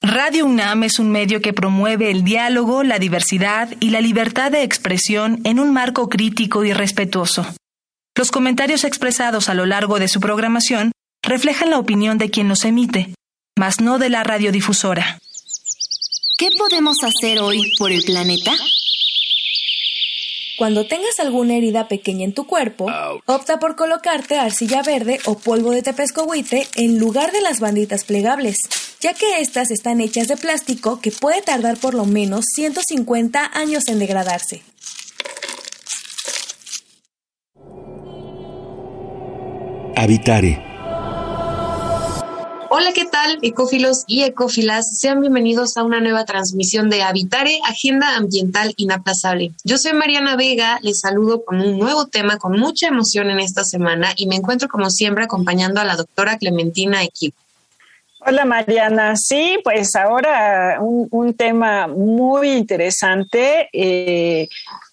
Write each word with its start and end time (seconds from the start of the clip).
Radio 0.00 0.46
UNAM 0.46 0.84
es 0.84 1.00
un 1.00 1.10
medio 1.10 1.40
que 1.40 1.52
promueve 1.52 2.10
el 2.10 2.22
diálogo, 2.22 2.84
la 2.84 2.98
diversidad 2.98 3.68
y 3.80 3.90
la 3.90 4.00
libertad 4.00 4.52
de 4.52 4.62
expresión 4.62 5.40
en 5.44 5.58
un 5.58 5.72
marco 5.72 6.08
crítico 6.08 6.64
y 6.64 6.72
respetuoso. 6.72 7.44
Los 8.16 8.30
comentarios 8.30 8.84
expresados 8.84 9.48
a 9.48 9.54
lo 9.54 9.66
largo 9.66 9.98
de 9.98 10.08
su 10.08 10.20
programación 10.20 10.92
reflejan 11.22 11.70
la 11.70 11.78
opinión 11.78 12.16
de 12.16 12.30
quien 12.30 12.48
los 12.48 12.64
emite, 12.64 13.12
mas 13.58 13.80
no 13.80 13.98
de 13.98 14.08
la 14.08 14.22
radiodifusora. 14.22 15.18
¿Qué 16.38 16.48
podemos 16.56 16.98
hacer 17.02 17.40
hoy 17.40 17.72
por 17.76 17.90
el 17.90 18.02
planeta? 18.02 18.52
Cuando 20.56 20.86
tengas 20.86 21.18
alguna 21.20 21.56
herida 21.56 21.88
pequeña 21.88 22.24
en 22.24 22.34
tu 22.34 22.46
cuerpo, 22.46 22.86
opta 23.26 23.58
por 23.58 23.74
colocarte 23.74 24.38
arcilla 24.38 24.82
verde 24.82 25.20
o 25.24 25.38
polvo 25.38 25.72
de 25.72 25.82
tepescohuite 25.82 26.68
en 26.76 26.98
lugar 26.98 27.32
de 27.32 27.40
las 27.40 27.60
banditas 27.60 28.04
plegables, 28.04 28.58
ya 29.00 29.14
que 29.14 29.40
estas 29.40 29.70
están 29.70 30.00
hechas 30.00 30.28
de 30.28 30.36
plástico 30.36 31.00
que 31.00 31.10
puede 31.10 31.42
tardar 31.42 31.76
por 31.76 31.94
lo 31.94 32.04
menos 32.04 32.46
150 32.54 33.50
años 33.54 33.88
en 33.88 33.98
degradarse. 33.98 34.62
Habitare 39.96 40.68
Hola, 42.70 42.92
¿qué 42.92 43.06
tal, 43.06 43.38
ecófilos 43.40 44.04
y 44.06 44.24
ecófilas? 44.24 44.98
Sean 44.98 45.22
bienvenidos 45.22 45.78
a 45.78 45.82
una 45.82 46.02
nueva 46.02 46.26
transmisión 46.26 46.90
de 46.90 47.02
Habitare, 47.02 47.58
Agenda 47.64 48.14
Ambiental 48.14 48.74
Inaplazable. 48.76 49.52
Yo 49.64 49.78
soy 49.78 49.94
Mariana 49.94 50.36
Vega, 50.36 50.78
les 50.82 51.00
saludo 51.00 51.44
con 51.46 51.62
un 51.62 51.78
nuevo 51.78 52.06
tema 52.06 52.36
con 52.36 52.52
mucha 52.60 52.88
emoción 52.88 53.30
en 53.30 53.40
esta 53.40 53.64
semana 53.64 54.12
y 54.16 54.26
me 54.26 54.36
encuentro 54.36 54.68
como 54.68 54.90
siempre 54.90 55.24
acompañando 55.24 55.80
a 55.80 55.84
la 55.84 55.96
doctora 55.96 56.36
Clementina 56.36 57.02
Equipo. 57.02 57.40
Hola 58.20 58.44
Mariana, 58.44 59.14
sí, 59.16 59.58
pues 59.62 59.94
ahora 59.94 60.78
un, 60.80 61.34
tema 61.34 61.86
muy 61.86 62.50
interesante. 62.52 63.68
Eh, 63.72 64.48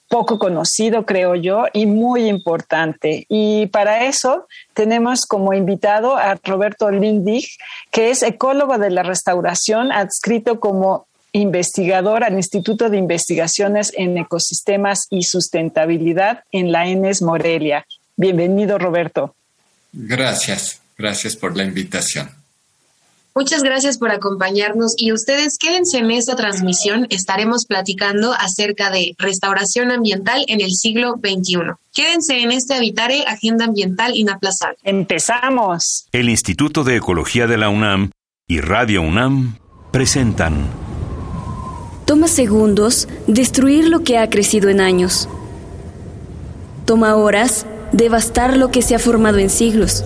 poco 0.07 0.37
conocido, 0.37 1.05
creo 1.05 1.35
yo, 1.35 1.65
y 1.73 1.87
muy 1.87 2.27
importante. 2.29 3.25
Y 3.27 3.65
para 3.67 4.05
eso 4.05 4.47
tenemos 4.73 5.25
como 5.25 5.53
invitado 5.53 6.15
a 6.15 6.35
Roberto 6.43 6.91
Lindig, 6.91 7.45
que 7.91 8.11
es 8.11 8.21
ecólogo 8.21 8.77
de 8.77 8.91
la 8.91 9.03
restauración, 9.03 9.91
adscrito 9.91 10.59
como 10.59 11.07
investigador 11.31 12.23
al 12.23 12.35
Instituto 12.35 12.89
de 12.89 12.97
Investigaciones 12.97 13.91
en 13.97 14.17
Ecosistemas 14.17 15.07
y 15.09 15.23
Sustentabilidad 15.23 16.43
en 16.51 16.71
la 16.71 16.87
ENES 16.87 17.21
Morelia. 17.21 17.85
Bienvenido, 18.15 18.77
Roberto. 18.77 19.35
Gracias, 19.91 20.81
gracias 20.97 21.35
por 21.35 21.57
la 21.57 21.65
invitación. 21.65 22.44
Muchas 23.37 23.63
gracias 23.63 23.97
por 23.97 24.11
acompañarnos 24.11 24.93
y 24.97 25.11
ustedes 25.11 25.57
quédense 25.57 25.97
en 25.97 26.09
esta 26.09 26.37
transmisión. 26.37 27.05
Estaremos 27.09 27.65
platicando 27.65 28.31
acerca 28.33 28.89
de 28.91 29.13
restauración 29.17 29.91
ambiental 29.91 30.45
en 30.47 30.61
el 30.61 30.71
siglo 30.71 31.15
XXI. 31.17 31.73
Quédense 31.93 32.39
en 32.39 32.53
este 32.53 32.75
Habitare 32.75 33.25
Agenda 33.27 33.65
Ambiental 33.65 34.15
Inaplazable. 34.15 34.77
Empezamos. 34.83 36.07
El 36.13 36.29
Instituto 36.29 36.85
de 36.85 36.95
Ecología 36.95 37.45
de 37.45 37.57
la 37.57 37.67
UNAM 37.67 38.11
y 38.47 38.61
Radio 38.61 39.01
UNAM 39.01 39.57
presentan. 39.91 40.69
Toma 42.05 42.29
segundos 42.29 43.09
destruir 43.27 43.89
lo 43.89 44.05
que 44.05 44.17
ha 44.17 44.29
crecido 44.29 44.69
en 44.69 44.79
años. 44.79 45.27
Toma 46.85 47.17
horas 47.17 47.65
devastar 47.91 48.55
lo 48.55 48.71
que 48.71 48.81
se 48.81 48.95
ha 48.95 48.99
formado 48.99 49.39
en 49.39 49.49
siglos. 49.49 50.05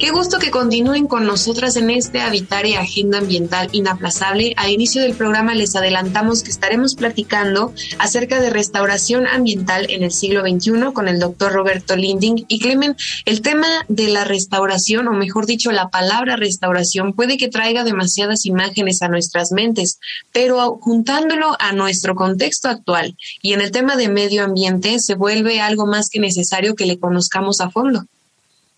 Qué 0.00 0.12
gusto 0.12 0.38
que 0.38 0.50
continúen 0.50 1.06
con 1.06 1.26
nosotras 1.26 1.76
en 1.76 1.90
este 1.90 2.22
Habitar 2.22 2.64
y 2.64 2.72
Agenda 2.72 3.18
Ambiental 3.18 3.68
Inaplazable. 3.72 4.54
A 4.56 4.70
inicio 4.70 5.02
del 5.02 5.12
programa 5.12 5.54
les 5.54 5.76
adelantamos 5.76 6.42
que 6.42 6.50
estaremos 6.50 6.94
platicando 6.94 7.74
acerca 7.98 8.40
de 8.40 8.48
restauración 8.48 9.26
ambiental 9.26 9.90
en 9.90 10.02
el 10.02 10.10
siglo 10.10 10.40
XXI 10.40 10.94
con 10.94 11.06
el 11.06 11.18
doctor 11.18 11.52
Roberto 11.52 11.96
Linding. 11.96 12.46
Y 12.48 12.60
Clemen, 12.60 12.96
el 13.26 13.42
tema 13.42 13.66
de 13.88 14.08
la 14.08 14.24
restauración, 14.24 15.06
o 15.06 15.12
mejor 15.12 15.44
dicho, 15.44 15.70
la 15.70 15.90
palabra 15.90 16.36
restauración, 16.36 17.12
puede 17.12 17.36
que 17.36 17.48
traiga 17.48 17.84
demasiadas 17.84 18.46
imágenes 18.46 19.02
a 19.02 19.08
nuestras 19.08 19.52
mentes, 19.52 19.98
pero 20.32 20.78
juntándolo 20.80 21.58
a 21.58 21.72
nuestro 21.72 22.14
contexto 22.14 22.70
actual 22.70 23.18
y 23.42 23.52
en 23.52 23.60
el 23.60 23.70
tema 23.70 23.96
de 23.96 24.08
medio 24.08 24.44
ambiente, 24.44 24.98
se 24.98 25.14
vuelve 25.14 25.60
algo 25.60 25.86
más 25.86 26.08
que 26.08 26.20
necesario 26.20 26.74
que 26.74 26.86
le 26.86 26.98
conozcamos 26.98 27.60
a 27.60 27.68
fondo. 27.68 28.06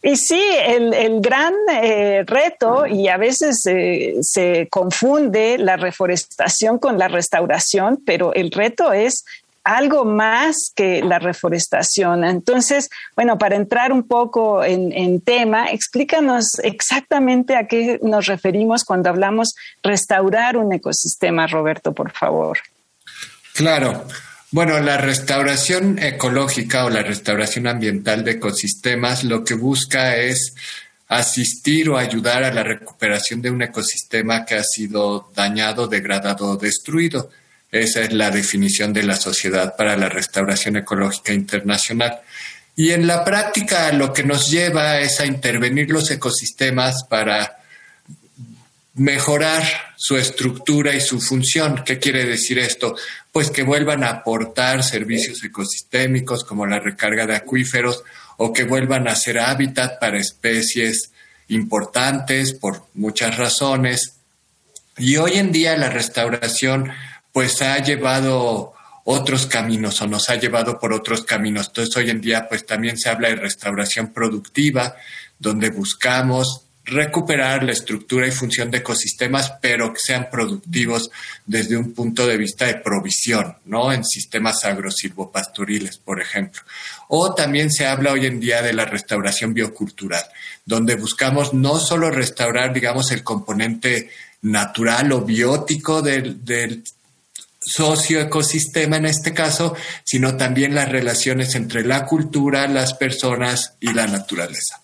Y 0.02 0.16
sí, 0.16 0.42
el, 0.66 1.20
gran 1.20 1.54
eh, 1.72 2.24
reto, 2.26 2.86
y 2.86 3.06
a 3.06 3.16
veces 3.16 3.62
se 3.62 4.68
confunde 4.68 5.58
la 5.58 5.76
reforestación 5.76 6.78
con 6.78 6.98
la 6.98 7.06
restauración, 7.06 8.02
pero 8.04 8.34
el 8.34 8.50
reto 8.50 8.92
es 8.92 9.24
algo 9.64 10.04
más 10.04 10.72
que 10.74 11.02
la 11.02 11.18
reforestación. 11.18 12.24
Entonces, 12.24 12.90
bueno, 13.14 13.38
para 13.38 13.56
entrar 13.56 13.92
un 13.92 14.02
poco 14.02 14.64
en, 14.64 14.92
en, 14.92 15.20
tema, 15.20 15.70
explícanos 15.70 16.58
exactamente 16.62 17.56
a 17.56 17.68
qué 17.68 18.00
nos 18.02 18.26
referimos 18.26 18.84
cuando 18.84 19.08
hablamos 19.08 19.54
restaurar 19.82 20.56
un 20.56 20.72
ecosistema, 20.72 21.46
Roberto, 21.46 21.92
por 21.92 22.10
favor. 22.10 22.58
Claro. 23.54 24.04
Bueno, 24.52 24.78
la 24.80 24.98
restauración 24.98 25.98
ecológica 25.98 26.84
o 26.84 26.90
la 26.90 27.02
restauración 27.02 27.66
ambiental 27.66 28.22
de 28.22 28.32
ecosistemas 28.32 29.24
lo 29.24 29.44
que 29.44 29.54
busca 29.54 30.16
es 30.16 30.54
asistir 31.08 31.88
o 31.88 31.96
ayudar 31.96 32.44
a 32.44 32.52
la 32.52 32.62
recuperación 32.62 33.40
de 33.40 33.50
un 33.50 33.62
ecosistema 33.62 34.44
que 34.44 34.56
ha 34.56 34.62
sido 34.62 35.30
dañado, 35.34 35.86
degradado 35.86 36.50
o 36.50 36.56
destruido. 36.58 37.30
Esa 37.70 38.02
es 38.02 38.12
la 38.12 38.30
definición 38.30 38.92
de 38.92 39.04
la 39.04 39.16
Sociedad 39.16 39.74
para 39.74 39.96
la 39.96 40.10
Restauración 40.10 40.76
Ecológica 40.76 41.32
Internacional. 41.32 42.20
Y 42.76 42.90
en 42.90 43.06
la 43.06 43.24
práctica 43.24 43.90
lo 43.92 44.12
que 44.12 44.22
nos 44.22 44.50
lleva 44.50 45.00
es 45.00 45.18
a 45.18 45.24
intervenir 45.24 45.90
los 45.90 46.10
ecosistemas 46.10 47.04
para 47.04 47.61
mejorar 48.94 49.64
su 49.96 50.16
estructura 50.16 50.94
y 50.94 51.00
su 51.00 51.20
función. 51.20 51.82
¿Qué 51.84 51.98
quiere 51.98 52.24
decir 52.24 52.58
esto? 52.58 52.94
Pues 53.30 53.50
que 53.50 53.62
vuelvan 53.62 54.04
a 54.04 54.10
aportar 54.10 54.82
servicios 54.82 55.42
ecosistémicos 55.42 56.44
como 56.44 56.66
la 56.66 56.78
recarga 56.78 57.26
de 57.26 57.36
acuíferos 57.36 58.02
o 58.36 58.52
que 58.52 58.64
vuelvan 58.64 59.08
a 59.08 59.16
ser 59.16 59.38
hábitat 59.38 59.98
para 59.98 60.18
especies 60.18 61.10
importantes 61.48 62.54
por 62.54 62.86
muchas 62.94 63.36
razones. 63.36 64.14
Y 64.98 65.16
hoy 65.16 65.34
en 65.34 65.52
día 65.52 65.76
la 65.76 65.88
restauración 65.88 66.90
pues 67.32 67.62
ha 67.62 67.78
llevado 67.78 68.74
otros 69.04 69.46
caminos 69.46 70.00
o 70.02 70.06
nos 70.06 70.28
ha 70.28 70.36
llevado 70.36 70.78
por 70.78 70.92
otros 70.92 71.24
caminos. 71.24 71.68
Entonces 71.68 71.96
hoy 71.96 72.10
en 72.10 72.20
día 72.20 72.46
pues 72.48 72.66
también 72.66 72.98
se 72.98 73.08
habla 73.08 73.28
de 73.28 73.36
restauración 73.36 74.12
productiva, 74.12 74.96
donde 75.38 75.70
buscamos 75.70 76.66
recuperar 76.84 77.62
la 77.62 77.72
estructura 77.72 78.26
y 78.26 78.32
función 78.32 78.70
de 78.70 78.78
ecosistemas, 78.78 79.54
pero 79.60 79.92
que 79.92 80.00
sean 80.00 80.28
productivos 80.30 81.10
desde 81.46 81.76
un 81.76 81.92
punto 81.92 82.26
de 82.26 82.36
vista 82.36 82.66
de 82.66 82.74
provisión, 82.76 83.56
¿no? 83.66 83.92
En 83.92 84.04
sistemas 84.04 84.64
agrosilvopastoriles, 84.64 85.98
por 85.98 86.20
ejemplo. 86.20 86.62
O 87.08 87.34
también 87.34 87.70
se 87.70 87.86
habla 87.86 88.12
hoy 88.12 88.26
en 88.26 88.40
día 88.40 88.62
de 88.62 88.72
la 88.72 88.84
restauración 88.84 89.54
biocultural, 89.54 90.24
donde 90.64 90.96
buscamos 90.96 91.54
no 91.54 91.78
solo 91.78 92.10
restaurar, 92.10 92.72
digamos, 92.72 93.12
el 93.12 93.22
componente 93.22 94.10
natural 94.42 95.12
o 95.12 95.20
biótico 95.20 96.02
del, 96.02 96.44
del 96.44 96.82
socioecosistema 97.60 98.96
en 98.96 99.06
este 99.06 99.32
caso, 99.32 99.76
sino 100.04 100.36
también 100.36 100.74
las 100.74 100.88
relaciones 100.88 101.54
entre 101.54 101.84
la 101.84 102.06
cultura, 102.06 102.66
las 102.66 102.94
personas 102.94 103.74
y 103.78 103.92
la 103.92 104.08
naturaleza. 104.08 104.81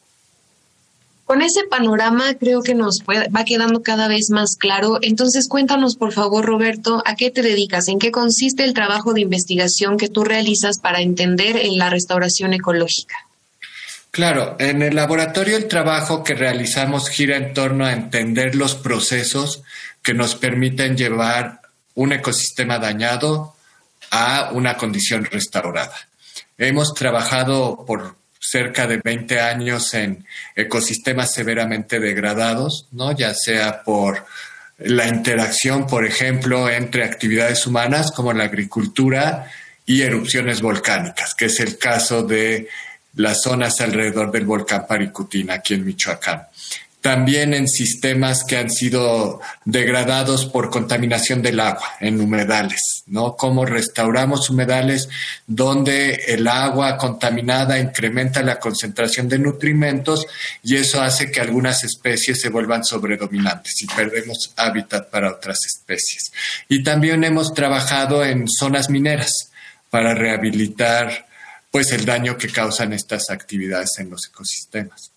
Con 1.28 1.42
ese 1.42 1.64
panorama 1.64 2.32
creo 2.40 2.62
que 2.62 2.74
nos 2.74 3.00
va 3.02 3.44
quedando 3.44 3.82
cada 3.82 4.08
vez 4.08 4.30
más 4.30 4.56
claro. 4.56 4.98
Entonces 5.02 5.46
cuéntanos, 5.46 5.94
por 5.94 6.14
favor, 6.14 6.42
Roberto, 6.42 7.02
¿a 7.04 7.16
qué 7.16 7.30
te 7.30 7.42
dedicas? 7.42 7.88
¿En 7.88 7.98
qué 7.98 8.10
consiste 8.10 8.64
el 8.64 8.72
trabajo 8.72 9.12
de 9.12 9.20
investigación 9.20 9.98
que 9.98 10.08
tú 10.08 10.24
realizas 10.24 10.78
para 10.78 11.02
entender 11.02 11.58
en 11.58 11.76
la 11.76 11.90
restauración 11.90 12.54
ecológica? 12.54 13.14
Claro, 14.10 14.56
en 14.58 14.80
el 14.80 14.96
laboratorio 14.96 15.58
el 15.58 15.68
trabajo 15.68 16.24
que 16.24 16.34
realizamos 16.34 17.10
gira 17.10 17.36
en 17.36 17.52
torno 17.52 17.84
a 17.84 17.92
entender 17.92 18.54
los 18.54 18.74
procesos 18.74 19.62
que 20.02 20.14
nos 20.14 20.34
permiten 20.34 20.96
llevar 20.96 21.60
un 21.94 22.14
ecosistema 22.14 22.78
dañado 22.78 23.54
a 24.10 24.48
una 24.54 24.78
condición 24.78 25.26
restaurada. 25.26 25.94
Hemos 26.56 26.94
trabajado 26.94 27.84
por 27.86 28.16
cerca 28.40 28.86
de 28.86 29.00
20 29.02 29.40
años 29.40 29.92
en 29.94 30.24
ecosistemas 30.54 31.32
severamente 31.32 32.00
degradados, 32.00 32.86
¿no? 32.92 33.12
Ya 33.12 33.34
sea 33.34 33.82
por 33.82 34.26
la 34.78 35.08
interacción, 35.08 35.86
por 35.86 36.04
ejemplo, 36.04 36.68
entre 36.70 37.04
actividades 37.04 37.66
humanas 37.66 38.12
como 38.12 38.32
la 38.32 38.44
agricultura 38.44 39.50
y 39.84 40.02
erupciones 40.02 40.60
volcánicas, 40.60 41.34
que 41.34 41.46
es 41.46 41.58
el 41.60 41.78
caso 41.78 42.22
de 42.22 42.68
las 43.14 43.42
zonas 43.42 43.80
alrededor 43.80 44.30
del 44.30 44.44
volcán 44.44 44.86
Paricutina, 44.86 45.54
aquí 45.54 45.74
en 45.74 45.84
Michoacán 45.84 46.46
también 47.08 47.54
en 47.54 47.68
sistemas 47.68 48.44
que 48.44 48.58
han 48.58 48.70
sido 48.70 49.40
degradados 49.64 50.44
por 50.44 50.68
contaminación 50.68 51.40
del 51.40 51.58
agua, 51.58 51.94
en 52.00 52.20
humedales, 52.20 53.04
¿no? 53.06 53.34
Cómo 53.34 53.64
restauramos 53.64 54.50
humedales 54.50 55.08
donde 55.46 56.16
el 56.26 56.46
agua 56.46 56.98
contaminada 56.98 57.78
incrementa 57.78 58.42
la 58.42 58.58
concentración 58.58 59.26
de 59.26 59.38
nutrimentos 59.38 60.26
y 60.62 60.76
eso 60.76 61.00
hace 61.00 61.30
que 61.30 61.40
algunas 61.40 61.82
especies 61.82 62.42
se 62.42 62.50
vuelvan 62.50 62.84
sobredominantes 62.84 63.80
y 63.80 63.86
perdemos 63.86 64.52
hábitat 64.58 65.08
para 65.08 65.32
otras 65.32 65.64
especies. 65.64 66.30
Y 66.68 66.82
también 66.82 67.24
hemos 67.24 67.54
trabajado 67.54 68.22
en 68.22 68.46
zonas 68.50 68.90
mineras 68.90 69.50
para 69.88 70.12
rehabilitar 70.12 71.26
pues 71.70 71.90
el 71.92 72.04
daño 72.04 72.36
que 72.36 72.50
causan 72.50 72.92
estas 72.92 73.30
actividades 73.30 73.98
en 73.98 74.10
los 74.10 74.26
ecosistemas. 74.26 75.12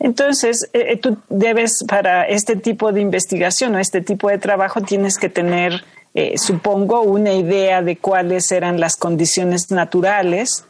Entonces, 0.00 0.68
eh, 0.72 0.92
eh, 0.92 0.96
tú 0.96 1.18
debes, 1.28 1.84
para 1.86 2.24
este 2.24 2.56
tipo 2.56 2.90
de 2.90 3.02
investigación 3.02 3.74
o 3.74 3.78
este 3.78 4.00
tipo 4.00 4.30
de 4.30 4.38
trabajo, 4.38 4.80
tienes 4.80 5.18
que 5.18 5.28
tener, 5.28 5.84
eh, 6.14 6.38
supongo, 6.38 7.02
una 7.02 7.34
idea 7.34 7.82
de 7.82 7.98
cuáles 7.98 8.50
eran 8.50 8.80
las 8.80 8.96
condiciones 8.96 9.70
naturales 9.70 10.64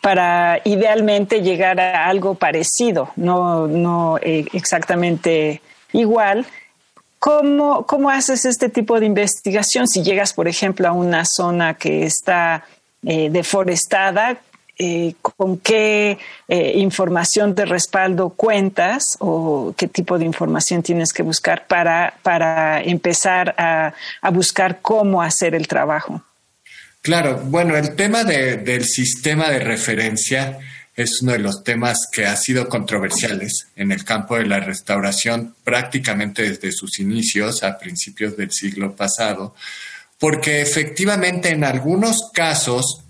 para 0.00 0.60
idealmente 0.62 1.42
llegar 1.42 1.80
a 1.80 2.06
algo 2.06 2.36
parecido, 2.36 3.10
no, 3.16 3.66
no 3.66 4.18
exactamente 4.22 5.60
igual. 5.92 6.46
¿Cómo, 7.18 7.86
¿Cómo 7.86 8.10
haces 8.10 8.44
este 8.44 8.68
tipo 8.68 9.00
de 9.00 9.06
investigación? 9.06 9.88
Si 9.88 10.04
llegas, 10.04 10.32
por 10.32 10.46
ejemplo, 10.46 10.86
a 10.86 10.92
una 10.92 11.24
zona 11.24 11.74
que 11.74 12.04
está 12.04 12.66
deforestada, 13.02 14.38
eh, 14.76 15.14
con 15.22 15.58
qué 15.58 16.18
eh, 16.48 16.72
información 16.76 17.54
de 17.54 17.64
respaldo 17.64 18.30
cuentas 18.30 19.16
o 19.20 19.72
qué 19.76 19.86
tipo 19.86 20.18
de 20.18 20.24
información 20.24 20.82
tienes 20.82 21.12
que 21.12 21.22
buscar 21.22 21.68
para, 21.68 22.14
para 22.22 22.82
empezar 22.82 23.54
a, 23.56 23.94
buscar 24.32 24.80
cómo 24.82 25.22
hacer 25.22 25.54
el 25.54 25.68
trabajo. 25.68 26.24
Claro, 27.02 27.40
bueno, 27.44 27.76
el 27.76 27.94
tema 27.94 28.24
del 28.24 28.84
sistema 28.84 29.48
de 29.50 29.60
referencia 29.60 30.58
es 30.96 31.22
uno 31.22 31.32
de 31.32 31.38
los 31.38 31.62
temas 31.62 32.08
que 32.10 32.26
ha 32.26 32.34
sido 32.34 32.68
controversiales 32.68 33.68
en 33.76 33.92
el 33.92 34.04
campo 34.04 34.36
de 34.36 34.46
la 34.46 34.58
restauración 34.58 35.54
prácticamente 35.62 36.42
desde 36.42 36.72
sus 36.72 36.98
inicios 36.98 37.62
a 37.62 37.78
principios 37.78 38.36
del 38.36 38.50
siglo 38.50 38.96
pasado, 38.96 39.54
porque 40.18 40.62
efectivamente 40.62 41.50
en 41.50 41.62
algunos 41.62 42.30
casos 42.32 43.03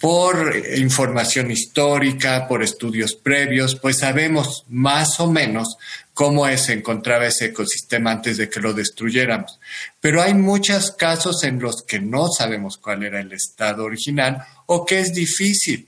por 0.00 0.56
información 0.76 1.50
histórica, 1.50 2.48
por 2.48 2.62
estudios 2.62 3.14
previos, 3.14 3.76
pues 3.76 3.98
sabemos 3.98 4.64
más 4.68 5.20
o 5.20 5.30
menos 5.30 5.76
cómo 6.14 6.48
se 6.56 6.72
encontraba 6.72 7.26
ese 7.26 7.46
ecosistema 7.46 8.10
antes 8.10 8.38
de 8.38 8.48
que 8.48 8.60
lo 8.60 8.72
destruyéramos. 8.72 9.60
Pero 10.00 10.22
hay 10.22 10.32
muchos 10.32 10.90
casos 10.92 11.44
en 11.44 11.60
los 11.60 11.82
que 11.82 12.00
no 12.00 12.28
sabemos 12.28 12.78
cuál 12.78 13.02
era 13.02 13.20
el 13.20 13.32
estado 13.32 13.84
original 13.84 14.42
o 14.64 14.86
que 14.86 15.00
es 15.00 15.12
difícil 15.12 15.86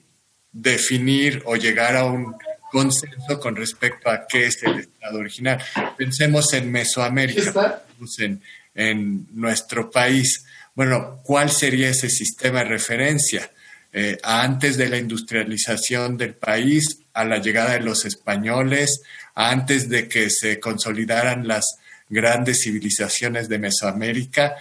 definir 0.52 1.42
o 1.46 1.56
llegar 1.56 1.96
a 1.96 2.04
un 2.04 2.34
consenso 2.70 3.40
con 3.40 3.56
respecto 3.56 4.10
a 4.10 4.26
qué 4.26 4.46
es 4.46 4.62
el 4.62 4.80
estado 4.80 5.20
original. 5.20 5.62
Pensemos 5.96 6.52
en 6.52 6.70
Mesoamérica, 6.70 7.82
en, 8.18 8.42
en 8.74 9.26
nuestro 9.32 9.90
país. 9.90 10.44
Bueno, 10.74 11.20
¿cuál 11.24 11.50
sería 11.50 11.88
ese 11.88 12.10
sistema 12.10 12.58
de 12.58 12.66
referencia? 12.66 13.50
Eh, 13.92 14.18
antes 14.22 14.76
de 14.76 14.88
la 14.88 14.96
industrialización 14.96 16.16
del 16.16 16.34
país, 16.34 17.00
a 17.12 17.24
la 17.24 17.38
llegada 17.38 17.72
de 17.72 17.80
los 17.80 18.04
españoles, 18.06 19.02
antes 19.34 19.88
de 19.88 20.08
que 20.08 20.30
se 20.30 20.58
consolidaran 20.58 21.46
las 21.46 21.76
grandes 22.08 22.62
civilizaciones 22.62 23.48
de 23.48 23.58
Mesoamérica, 23.58 24.56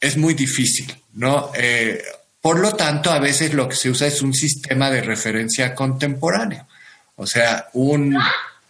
es 0.00 0.16
muy 0.16 0.34
difícil, 0.34 0.94
¿no? 1.14 1.52
Eh, 1.54 2.02
por 2.40 2.58
lo 2.58 2.74
tanto, 2.74 3.10
a 3.10 3.18
veces 3.18 3.54
lo 3.54 3.68
que 3.68 3.76
se 3.76 3.90
usa 3.90 4.06
es 4.06 4.20
un 4.22 4.34
sistema 4.34 4.90
de 4.90 5.02
referencia 5.02 5.74
contemporáneo, 5.74 6.66
o 7.16 7.26
sea, 7.26 7.68
un 7.74 8.16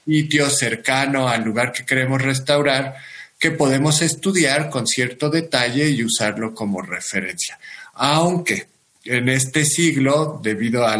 sitio 0.05 0.50
cercano 0.50 1.28
al 1.28 1.43
lugar 1.43 1.72
que 1.72 1.87
queremos 1.87 2.20
restaurar 2.20 2.96
que 3.38 3.50
podemos 3.50 4.02
estudiar 4.02 4.70
con 4.70 4.87
cierto 4.87 5.31
detalle 5.31 5.88
y 5.88 6.05
usarlo 6.05 6.55
como 6.55 6.81
referencia. 6.81 7.58
Aunque 7.94 8.69
en 9.04 9.28
este 9.28 9.64
siglo, 9.64 10.40
debido 10.43 10.87
a 10.87 10.96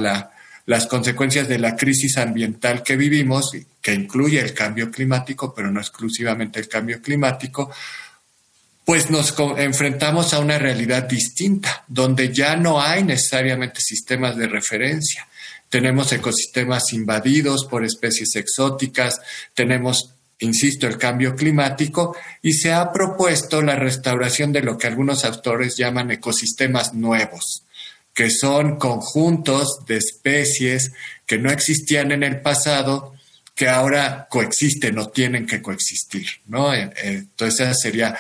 las 0.67 0.87
consecuencias 0.87 1.49
de 1.49 1.59
la 1.59 1.77
crisis 1.77 2.17
ambiental 2.19 2.83
que 2.83 2.97
vivimos, 2.97 3.53
que 3.81 3.95
incluye 3.95 4.41
el 4.41 4.55
cambio 4.55 4.91
climático, 4.91 5.55
pero 5.55 5.71
no 5.71 5.81
exclusivamente 5.81 6.61
el 6.61 6.69
cambio 6.69 7.01
climático, 7.01 7.71
pues 8.85 9.11
nos 9.11 9.35
enfrentamos 9.59 10.35
a 10.35 10.41
una 10.41 10.59
realidad 10.59 11.05
distinta, 11.05 11.85
donde 11.87 12.33
ya 12.33 12.57
no 12.57 12.81
hay 12.81 13.05
necesariamente 13.05 13.81
sistemas 13.81 14.37
de 14.37 14.49
referencia. 14.49 15.29
Tenemos 15.69 16.13
ecosistemas 16.13 16.93
invadidos 16.93 17.65
por 17.65 17.85
especies 17.85 18.35
exóticas, 18.35 19.21
tenemos, 19.55 20.15
insisto, 20.41 20.87
el 20.89 20.99
cambio 20.99 21.37
climático 21.37 22.17
y 22.43 22.53
se 22.55 22.73
ha 22.73 22.93
propuesto 22.93 23.63
la 23.63 23.77
restauración 23.77 24.53
de 24.53 24.63
lo 24.63 24.77
que 24.77 24.89
algunos 24.89 25.25
autores 25.25 25.77
llaman 25.77 26.11
ecosistemas 26.11 26.93
nuevos 26.93 27.63
que 28.15 28.31
son 28.31 28.77
conjuntos 28.77 29.85
de 29.87 29.97
especies 29.97 30.93
que 31.27 31.39
no 31.39 31.51
existían 31.51 32.13
en 32.13 32.23
el 32.23 32.41
pasado, 32.41 33.15
que 33.55 33.69
ahora 33.69 34.27
coexisten 34.31 34.99
o 34.99 35.09
tienen 35.09 35.47
que 35.47 35.63
coexistir, 35.63 36.27
¿no? 36.47 36.75
Eh, 36.75 36.91
entonces, 36.97 37.81
sería 37.81 38.17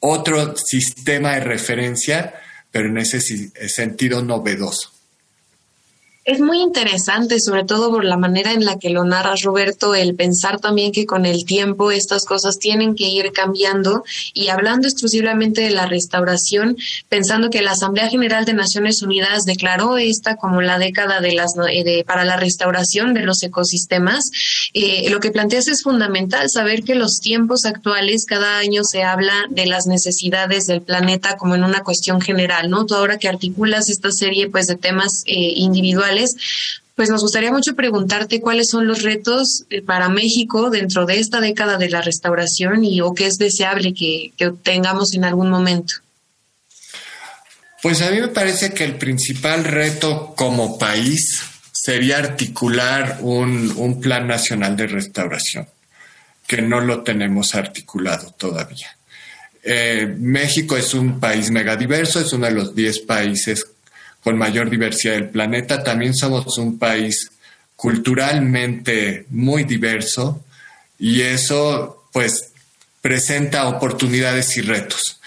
otro 0.00 0.56
sistema 0.56 1.34
de 1.34 1.40
referencia, 1.40 2.34
pero 2.70 2.88
en 2.88 2.98
ese 2.98 3.20
sentido 3.68 4.22
novedoso. 4.22 4.92
Es 6.22 6.38
muy 6.38 6.60
interesante, 6.60 7.40
sobre 7.40 7.64
todo 7.64 7.90
por 7.90 8.04
la 8.04 8.18
manera 8.18 8.52
en 8.52 8.66
la 8.66 8.78
que 8.78 8.90
lo 8.90 9.04
narras, 9.04 9.40
Roberto, 9.40 9.94
el 9.94 10.14
pensar 10.14 10.60
también 10.60 10.92
que 10.92 11.06
con 11.06 11.24
el 11.24 11.46
tiempo 11.46 11.90
estas 11.90 12.26
cosas 12.26 12.58
tienen 12.58 12.94
que 12.94 13.08
ir 13.08 13.32
cambiando 13.32 14.04
y 14.34 14.48
hablando 14.48 14.86
exclusivamente 14.86 15.62
de 15.62 15.70
la 15.70 15.86
restauración, 15.86 16.76
pensando 17.08 17.48
que 17.48 17.62
la 17.62 17.70
Asamblea 17.70 18.10
General 18.10 18.44
de 18.44 18.52
Naciones 18.52 19.00
Unidas 19.00 19.44
declaró 19.46 19.96
esta 19.96 20.36
como 20.36 20.60
la 20.60 20.78
década 20.78 21.22
de 21.22 21.32
las 21.32 21.54
de, 21.54 22.04
para 22.06 22.26
la 22.26 22.36
restauración 22.36 23.14
de 23.14 23.22
los 23.22 23.42
ecosistemas. 23.42 24.30
Eh, 24.74 25.08
lo 25.08 25.20
que 25.20 25.30
planteas 25.30 25.68
es 25.68 25.82
fundamental 25.82 26.50
saber 26.50 26.82
que 26.82 26.96
los 26.96 27.20
tiempos 27.20 27.64
actuales 27.64 28.26
cada 28.26 28.58
año 28.58 28.84
se 28.84 29.04
habla 29.04 29.46
de 29.48 29.64
las 29.64 29.86
necesidades 29.86 30.66
del 30.66 30.82
planeta 30.82 31.38
como 31.38 31.54
en 31.54 31.64
una 31.64 31.82
cuestión 31.82 32.20
general, 32.20 32.68
¿no? 32.68 32.84
Tú 32.84 32.94
ahora 32.94 33.16
que 33.16 33.28
articulas 33.28 33.88
esta 33.88 34.12
serie 34.12 34.50
pues 34.50 34.66
de 34.66 34.76
temas 34.76 35.22
eh, 35.24 35.34
individuales 35.56 36.10
pues 36.94 37.08
nos 37.08 37.22
gustaría 37.22 37.50
mucho 37.50 37.74
preguntarte 37.74 38.40
cuáles 38.40 38.68
son 38.68 38.86
los 38.86 39.02
retos 39.02 39.64
eh, 39.70 39.80
para 39.80 40.08
México 40.08 40.68
dentro 40.68 41.06
de 41.06 41.18
esta 41.18 41.40
década 41.40 41.78
de 41.78 41.88
la 41.88 42.02
restauración 42.02 42.84
y 42.84 43.00
o 43.00 43.14
qué 43.14 43.26
es 43.26 43.38
deseable 43.38 43.94
que, 43.94 44.32
que 44.36 44.50
tengamos 44.62 45.14
en 45.14 45.24
algún 45.24 45.48
momento. 45.48 45.94
Pues 47.82 48.02
a 48.02 48.10
mí 48.10 48.20
me 48.20 48.28
parece 48.28 48.74
que 48.74 48.84
el 48.84 48.96
principal 48.96 49.64
reto 49.64 50.34
como 50.36 50.78
país 50.78 51.40
sería 51.72 52.18
articular 52.18 53.18
un, 53.22 53.72
un, 53.76 54.00
plan 54.00 54.26
nacional 54.26 54.76
de 54.76 54.86
restauración, 54.86 55.66
que 56.46 56.60
no 56.60 56.80
lo 56.82 57.02
tenemos 57.02 57.54
articulado 57.54 58.34
todavía. 58.36 58.94
Eh, 59.62 60.14
México 60.18 60.76
es 60.76 60.92
un 60.92 61.18
país 61.18 61.50
megadiverso, 61.50 62.20
es 62.20 62.32
uno 62.34 62.46
de 62.46 62.52
los 62.52 62.74
10 62.74 63.00
países 63.00 63.66
con 64.22 64.38
mayor 64.38 64.70
diversidad 64.70 65.14
del 65.14 65.30
planeta. 65.30 65.82
También 65.82 66.14
somos 66.14 66.58
un 66.58 66.78
país 66.78 67.30
culturalmente 67.76 69.24
muy 69.30 69.64
diverso 69.64 70.44
y 70.98 71.22
eso 71.22 72.04
pues 72.12 72.52
presenta 73.00 73.68
oportunidades 73.68 74.56
y 74.56 74.60
retos. 74.60 75.20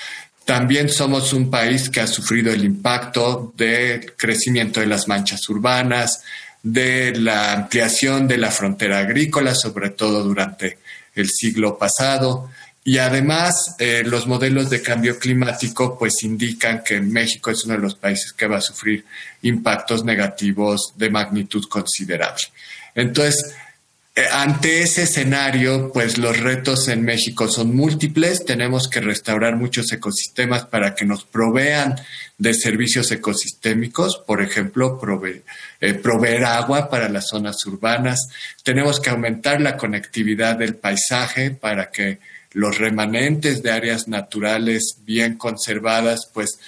También 0.45 0.89
somos 0.89 1.33
un 1.33 1.49
país 1.49 1.89
que 1.89 2.01
ha 2.01 2.07
sufrido 2.07 2.51
el 2.51 2.63
impacto 2.63 3.53
del 3.55 4.13
crecimiento 4.15 4.81
de 4.81 4.87
las 4.87 5.07
manchas 5.07 5.47
urbanas, 5.49 6.21
de 6.61 7.13
la 7.15 7.53
ampliación 7.53 8.27
de 8.27 8.37
la 8.37 8.51
frontera 8.51 8.99
agrícola, 8.99 9.55
sobre 9.55 9.89
todo 9.89 10.23
durante 10.23 10.77
el 11.15 11.29
siglo 11.29 11.77
pasado, 11.77 12.49
Y 12.85 12.97
además, 12.97 13.75
eh, 13.79 14.03
los 14.05 14.27
modelos 14.27 14.69
de 14.69 14.81
cambio 14.81 15.17
climático 15.17 15.97
pues 15.97 16.21
indican 16.23 16.83
que 16.83 16.99
México 16.99 17.49
es 17.49 17.63
uno 17.63 17.75
de 17.75 17.79
los 17.79 17.95
países 17.95 18.33
que 18.33 18.47
va 18.47 18.57
a 18.57 18.61
sufrir 18.61 19.05
impactos 19.41 20.03
negativos 20.03 20.93
de 20.97 21.09
magnitud 21.09 21.63
considerable. 21.69 22.43
Entonces, 22.93 23.55
ante 24.31 24.83
ese 24.83 25.03
escenario, 25.03 25.91
pues 25.91 26.19
los 26.19 26.39
retos 26.39 26.87
en 26.87 27.01
México 27.01 27.47
son 27.47 27.75
múltiples. 27.75 28.45
Tenemos 28.45 28.87
que 28.87 29.01
restaurar 29.01 29.55
muchos 29.55 29.91
ecosistemas 29.91 30.65
para 30.65 30.93
que 30.93 31.05
nos 31.05 31.23
provean 31.23 31.95
de 32.37 32.53
servicios 32.53 33.11
ecosistémicos, 33.11 34.17
por 34.17 34.43
ejemplo, 34.43 34.99
eh, 35.81 35.93
proveer 35.95 36.45
agua 36.45 36.91
para 36.91 37.09
las 37.09 37.27
zonas 37.29 37.65
urbanas. 37.65 38.19
Tenemos 38.61 38.99
que 38.99 39.09
aumentar 39.09 39.59
la 39.61 39.77
conectividad 39.77 40.57
del 40.57 40.75
paisaje 40.75 41.49
para 41.49 41.89
que 41.89 42.19
los 42.51 42.77
remanentes 42.77 43.63
de 43.63 43.71
áreas 43.71 44.07
naturales 44.07 44.97
bien 45.03 45.37
conservadas, 45.37 46.29
pues 46.31 46.59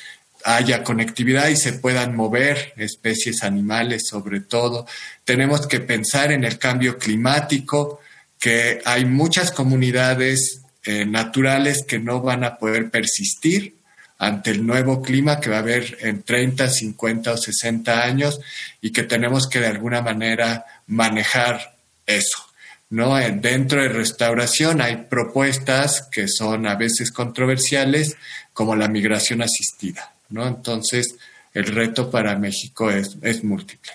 haya 0.45 0.83
conectividad 0.83 1.47
y 1.49 1.55
se 1.55 1.73
puedan 1.73 2.15
mover 2.15 2.73
especies 2.77 3.43
animales 3.43 4.03
sobre 4.07 4.41
todo. 4.41 4.85
Tenemos 5.23 5.65
que 5.65 5.79
pensar 5.79 6.31
en 6.31 6.43
el 6.43 6.59
cambio 6.59 6.99
climático, 6.99 7.99
que 8.39 8.79
hay 8.85 9.05
muchas 9.05 9.51
comunidades 9.51 10.61
eh, 10.83 11.05
naturales 11.05 11.83
que 11.87 11.97
no 11.97 12.21
van 12.21 12.43
a 12.43 12.59
poder 12.59 12.91
persistir 12.91 13.75
ante 14.19 14.51
el 14.51 14.65
nuevo 14.65 15.01
clima 15.01 15.39
que 15.39 15.49
va 15.49 15.57
a 15.57 15.59
haber 15.59 15.97
en 16.01 16.21
30, 16.21 16.69
50 16.69 17.31
o 17.31 17.37
60 17.37 18.03
años 18.03 18.39
y 18.81 18.91
que 18.91 19.01
tenemos 19.01 19.49
que 19.49 19.59
de 19.59 19.67
alguna 19.67 20.03
manera 20.03 20.65
manejar 20.85 21.75
eso. 22.05 22.45
¿no? 22.91 23.17
Eh, 23.17 23.31
dentro 23.35 23.81
de 23.81 23.89
restauración 23.89 24.79
hay 24.79 24.97
propuestas 25.09 26.07
que 26.11 26.27
son 26.27 26.67
a 26.67 26.75
veces 26.75 27.11
controversiales, 27.11 28.15
como 28.53 28.75
la 28.75 28.87
migración 28.87 29.41
asistida. 29.41 30.14
¿No? 30.29 30.47
Entonces, 30.47 31.17
el 31.53 31.67
reto 31.67 32.09
para 32.11 32.37
México 32.37 32.89
es, 32.89 33.17
es 33.21 33.43
múltiple. 33.43 33.91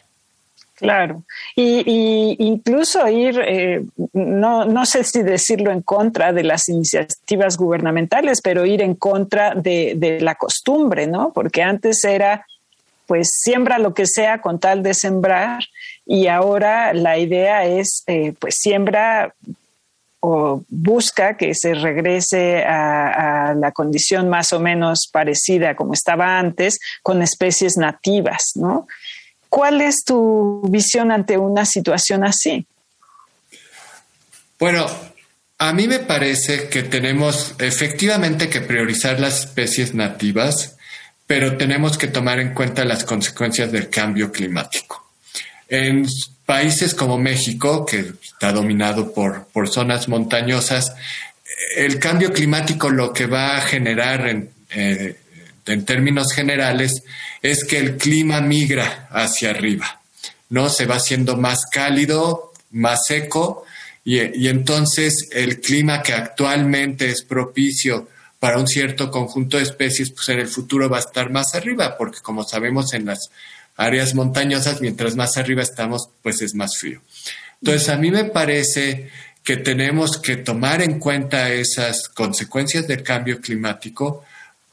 Claro, 0.81 1.25
y, 1.55 2.37
incluso 2.39 3.07
ir, 3.07 3.39
eh, 3.47 3.85
no, 4.15 4.65
no 4.65 4.87
sé 4.87 5.05
si 5.05 5.23
decirlo 5.23 5.71
en 5.73 5.83
contra 5.83 6.33
de 6.33 6.43
las 6.43 6.71
iniciativas 6.71 7.59
gubernamentales, 7.59 8.41
pero 8.41 8.65
ir 8.65 8.81
en 8.81 8.95
contra 8.95 9.55
de, 9.55 9.93
de 9.97 10.23
la 10.23 10.37
costumbre, 10.37 11.07
¿no? 11.07 11.35
Porque 11.35 11.63
antes 11.63 12.03
era, 12.03 12.47
pues, 13.07 13.29
siembra 13.43 13.79
lo 13.79 13.93
que 13.93 14.07
sea 14.07 14.41
con 14.41 14.59
tal 14.59 14.83
de 14.83 14.95
sembrar, 14.95 15.63
y 16.07 16.29
ahora 16.29 16.95
la 16.95 17.19
idea 17.19 17.67
es, 17.67 18.03
eh, 18.07 18.33
pues, 18.39 18.55
siembra 18.59 19.35
o 20.21 20.63
busca 20.69 21.37
que 21.37 21.55
se 21.55 21.75
regrese 21.75 22.63
a, 22.65 23.55
la 23.57 23.73
condición 23.73 24.29
más 24.29 24.53
o 24.53 24.61
menos 24.61 25.09
parecida 25.11 25.75
como 25.75 25.95
estaba 25.95 26.39
antes 26.39 26.79
con 27.03 27.23
especies 27.23 27.77
nativas, 27.77 28.53
¿no? 28.55 28.87
¿Cuál 29.49 29.81
es 29.81 30.05
tu 30.05 30.63
visión 30.69 31.11
ante 31.11 31.37
una 31.37 31.65
situación 31.65 32.25
así? 32.25 32.65
Bueno, 34.59 34.87
a 35.59 35.73
mí 35.73 35.89
me 35.89 35.99
parece 35.99 36.69
que 36.69 36.85
tenemos 36.85 37.55
efectivamente 37.59 38.49
que 38.49 38.61
priorizar 38.61 39.19
las 39.19 39.41
especies 39.41 39.95
nativas, 39.95 40.77
pero 41.27 41.57
tenemos 41.57 41.99
que 41.99 42.09
tomar 42.09 42.39
en 42.39 42.55
cuenta 42.55 42.85
las 42.85 43.05
consecuencias 43.05 43.73
del 43.73 43.89
cambio 43.89 44.31
climático. 44.31 45.11
En 45.69 46.07
países 46.51 46.95
como 46.95 47.17
México, 47.17 47.87
que 47.87 48.13
está 48.25 48.51
dominado 48.51 49.15
por, 49.15 49.47
por 49.53 49.69
zonas 49.69 50.09
montañosas, 50.09 50.93
el 51.77 52.01
cambio 52.01 52.33
climático 52.33 52.91
lo 52.91 53.13
que 53.13 53.27
va 53.27 53.57
a 53.57 53.61
generar 53.61 54.27
en, 54.27 54.51
eh, 54.75 55.17
en 55.65 55.85
términos 55.85 56.33
generales 56.33 57.05
es 57.41 57.63
que 57.63 57.79
el 57.79 57.97
clima 57.99 58.41
migra 58.41 59.07
hacia 59.13 59.51
arriba, 59.51 60.01
¿no? 60.49 60.69
Se 60.71 60.87
va 60.87 60.97
haciendo 60.97 61.37
más 61.37 61.67
cálido, 61.71 62.53
más 62.73 63.07
seco, 63.07 63.65
y, 64.05 64.19
y, 64.37 64.49
entonces 64.49 65.29
el 65.31 65.61
clima 65.61 66.03
que 66.03 66.15
actualmente 66.15 67.11
es 67.11 67.23
propicio 67.23 68.09
para 68.41 68.59
un 68.59 68.67
cierto 68.67 69.09
conjunto 69.13 69.57
de 69.57 69.63
especies, 69.63 70.11
pues 70.11 70.29
en 70.31 70.41
el 70.41 70.49
futuro 70.49 70.91
va 70.91 70.97
a 70.97 71.07
estar 71.07 71.31
más 71.31 71.55
arriba, 71.55 71.97
porque 71.97 72.19
como 72.19 72.43
sabemos 72.43 72.93
en 72.93 73.07
las 73.07 73.31
áreas 73.81 74.15
montañosas, 74.15 74.83
mientras 74.83 75.17
más 75.17 75.39
arriba 75.39 75.63
estamos, 75.63 76.11
pues 76.23 76.43
es 76.43 76.55
más 76.55 76.77
frío. 76.77 77.01
Entonces, 77.63 77.89
a 77.89 77.97
mí 77.97 78.11
me 78.11 78.25
parece 78.25 79.09
que 79.43 79.57
tenemos 79.57 80.19
que 80.19 80.37
tomar 80.37 80.83
en 80.83 80.99
cuenta 80.99 81.51
esas 81.51 82.09
consecuencias 82.09 82.87
del 82.87 83.03
cambio 83.03 83.41
climático 83.41 84.23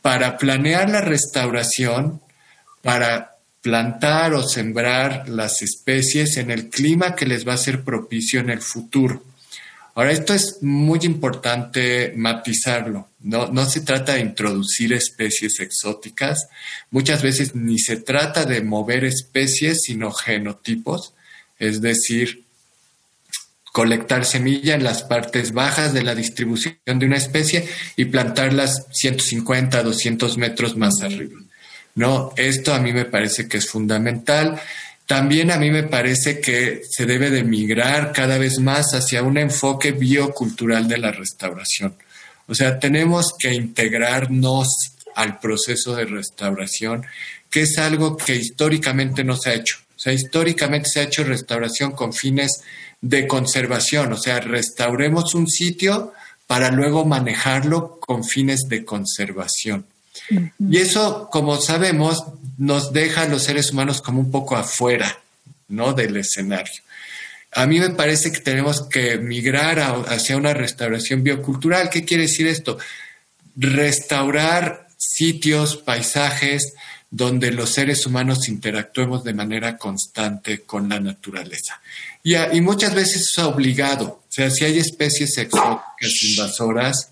para 0.01 0.37
planear 0.37 0.89
la 0.89 0.99
restauración, 0.99 2.21
para 2.81 3.37
plantar 3.61 4.33
o 4.33 4.43
sembrar 4.43 5.29
las 5.29 5.61
especies 5.61 6.35
en 6.35 6.51
el 6.51 6.69
clima 6.69 7.15
que 7.15 7.25
les 7.25 7.47
va 7.47 7.53
a 7.53 7.57
ser 7.57 7.83
propicio 7.83 8.41
en 8.41 8.49
el 8.49 8.61
futuro. 8.61 9.23
Ahora, 9.97 10.11
esto 10.11 10.35
es 10.35 10.61
muy 10.61 10.99
importante 11.05 12.13
matizarlo. 12.15 13.09
No, 13.19 13.47
no 13.47 13.65
se 13.65 13.81
trata 13.81 14.13
de 14.13 14.19
introducir 14.19 14.93
especies 14.93 15.59
exóticas. 15.59 16.49
Muchas 16.91 17.23
veces 17.23 17.55
ni 17.55 17.79
se 17.79 17.97
trata 17.97 18.45
de 18.45 18.61
mover 18.61 19.05
especies, 19.05 19.81
sino 19.81 20.11
genotipos. 20.11 21.15
Es 21.57 21.81
decir, 21.81 22.43
colectar 23.73 24.23
semilla 24.23 24.75
en 24.75 24.83
las 24.83 25.01
partes 25.01 25.51
bajas 25.51 25.93
de 25.93 26.03
la 26.03 26.13
distribución 26.13 26.77
de 26.85 27.05
una 27.07 27.17
especie 27.17 27.67
y 27.95 28.05
plantarlas 28.05 28.85
150, 28.91 29.81
200 29.81 30.37
metros 30.37 30.77
más 30.77 31.01
arriba. 31.01 31.39
No, 31.95 32.33
esto 32.37 32.75
a 32.75 32.79
mí 32.79 32.93
me 32.93 33.05
parece 33.05 33.47
que 33.47 33.57
es 33.57 33.67
fundamental. 33.67 34.61
También 35.07 35.51
a 35.51 35.57
mí 35.57 35.71
me 35.71 35.83
parece 35.83 36.41
que 36.41 36.81
se 36.87 37.05
debe 37.05 37.29
de 37.29 37.45
migrar 37.45 38.11
cada 38.11 38.37
vez 38.37 38.59
más 38.59 38.91
hacia 38.93 39.23
un 39.23 39.37
enfoque 39.37 39.93
biocultural 39.93 40.89
de 40.89 40.97
la 40.97 41.11
restauración. 41.11 41.95
O 42.47 42.53
sea, 42.53 42.77
tenemos 42.77 43.33
que 43.39 43.53
integrarnos 43.53 44.67
al 45.15 45.39
proceso 45.39 45.95
de 45.95 46.05
restauración, 46.05 47.05
que 47.49 47.61
es 47.61 47.77
algo 47.77 48.17
que 48.17 48.35
históricamente 48.35 49.23
no 49.23 49.37
se 49.37 49.49
ha 49.49 49.53
hecho. 49.53 49.77
O 49.95 49.99
sea, 49.99 50.11
históricamente 50.11 50.89
se 50.89 50.99
ha 50.99 51.03
hecho 51.03 51.23
restauración 51.23 51.91
con 51.93 52.11
fines 52.11 52.61
de 52.99 53.27
conservación, 53.27 54.11
o 54.11 54.17
sea, 54.17 54.41
restauremos 54.41 55.35
un 55.35 55.47
sitio 55.47 56.13
para 56.47 56.69
luego 56.69 57.05
manejarlo 57.05 57.97
con 57.99 58.23
fines 58.25 58.67
de 58.67 58.83
conservación. 58.83 59.85
Y 60.59 60.77
eso, 60.77 61.29
como 61.31 61.59
sabemos, 61.61 62.23
nos 62.57 62.93
deja 62.93 63.23
a 63.23 63.27
los 63.27 63.43
seres 63.43 63.71
humanos 63.71 64.01
como 64.01 64.19
un 64.19 64.31
poco 64.31 64.55
afuera, 64.55 65.19
¿no? 65.67 65.93
Del 65.93 66.17
escenario. 66.17 66.81
A 67.53 67.65
mí 67.65 67.79
me 67.79 67.91
parece 67.91 68.31
que 68.31 68.39
tenemos 68.39 68.83
que 68.83 69.17
migrar 69.17 69.79
hacia 69.79 70.37
una 70.37 70.53
restauración 70.53 71.23
biocultural. 71.23 71.89
¿Qué 71.89 72.03
quiere 72.03 72.23
decir 72.23 72.47
esto? 72.47 72.77
Restaurar 73.55 74.87
sitios, 74.97 75.77
paisajes 75.77 76.73
donde 77.09 77.51
los 77.51 77.69
seres 77.69 78.05
humanos 78.05 78.49
interactuemos 78.49 79.23
de 79.23 79.33
manera 79.33 79.77
constante 79.77 80.61
con 80.61 80.89
la 80.89 80.99
naturaleza. 80.99 81.81
Y, 82.21 82.35
y 82.35 82.61
muchas 82.61 82.93
veces 82.93 83.21
es 83.21 83.39
obligado. 83.39 84.05
O 84.05 84.31
sea, 84.31 84.51
si 84.51 84.65
hay 84.65 84.77
especies 84.77 85.37
exóticas 85.37 86.23
invasoras, 86.23 87.11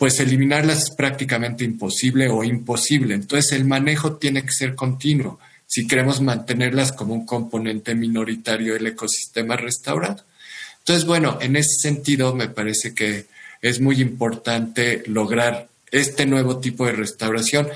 pues 0.00 0.18
eliminarlas 0.18 0.84
es 0.84 0.90
prácticamente 0.96 1.62
imposible 1.62 2.30
o 2.30 2.42
imposible. 2.42 3.12
Entonces 3.12 3.52
el 3.52 3.66
manejo 3.66 4.14
tiene 4.14 4.42
que 4.42 4.52
ser 4.52 4.74
continuo 4.74 5.38
si 5.66 5.86
queremos 5.86 6.22
mantenerlas 6.22 6.92
como 6.92 7.12
un 7.12 7.26
componente 7.26 7.94
minoritario 7.94 8.72
del 8.72 8.86
ecosistema 8.86 9.58
restaurado. 9.58 10.24
Entonces, 10.78 11.04
bueno, 11.04 11.36
en 11.42 11.54
ese 11.54 11.74
sentido 11.82 12.34
me 12.34 12.48
parece 12.48 12.94
que 12.94 13.26
es 13.60 13.78
muy 13.82 14.00
importante 14.00 15.02
lograr 15.04 15.68
este 15.90 16.24
nuevo 16.24 16.60
tipo 16.60 16.86
de 16.86 16.92
restauración 16.92 17.68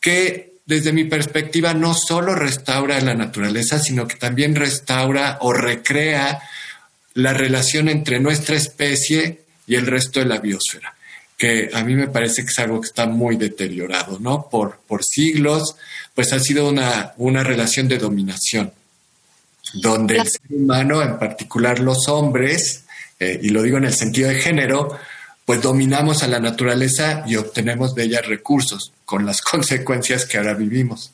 que 0.00 0.52
desde 0.64 0.92
mi 0.92 1.02
perspectiva 1.02 1.74
no 1.74 1.94
solo 1.94 2.36
restaura 2.36 3.00
la 3.00 3.14
naturaleza, 3.14 3.80
sino 3.80 4.06
que 4.06 4.14
también 4.14 4.54
restaura 4.54 5.38
o 5.40 5.52
recrea 5.52 6.42
la 7.14 7.32
relación 7.32 7.88
entre 7.88 8.20
nuestra 8.20 8.54
especie 8.54 9.40
y 9.66 9.74
el 9.74 9.88
resto 9.88 10.20
de 10.20 10.26
la 10.26 10.38
biosfera 10.38 10.94
que 11.42 11.70
a 11.74 11.82
mí 11.82 11.96
me 11.96 12.06
parece 12.06 12.44
que 12.44 12.50
es 12.50 12.58
algo 12.60 12.80
que 12.80 12.86
está 12.86 13.06
muy 13.06 13.34
deteriorado, 13.34 14.20
¿no? 14.20 14.48
Por, 14.48 14.78
por 14.86 15.02
siglos, 15.02 15.74
pues 16.14 16.32
ha 16.32 16.38
sido 16.38 16.68
una, 16.68 17.14
una 17.16 17.42
relación 17.42 17.88
de 17.88 17.98
dominación, 17.98 18.72
donde 19.74 20.18
el 20.18 20.28
ser 20.28 20.40
humano, 20.50 21.02
en 21.02 21.18
particular 21.18 21.80
los 21.80 22.06
hombres, 22.06 22.84
eh, 23.18 23.40
y 23.42 23.48
lo 23.48 23.64
digo 23.64 23.76
en 23.78 23.86
el 23.86 23.92
sentido 23.92 24.28
de 24.28 24.36
género, 24.36 24.96
pues 25.44 25.60
dominamos 25.60 26.22
a 26.22 26.28
la 26.28 26.38
naturaleza 26.38 27.24
y 27.26 27.34
obtenemos 27.34 27.96
de 27.96 28.04
ella 28.04 28.20
recursos, 28.20 28.92
con 29.04 29.26
las 29.26 29.42
consecuencias 29.42 30.24
que 30.26 30.38
ahora 30.38 30.54
vivimos. 30.54 31.10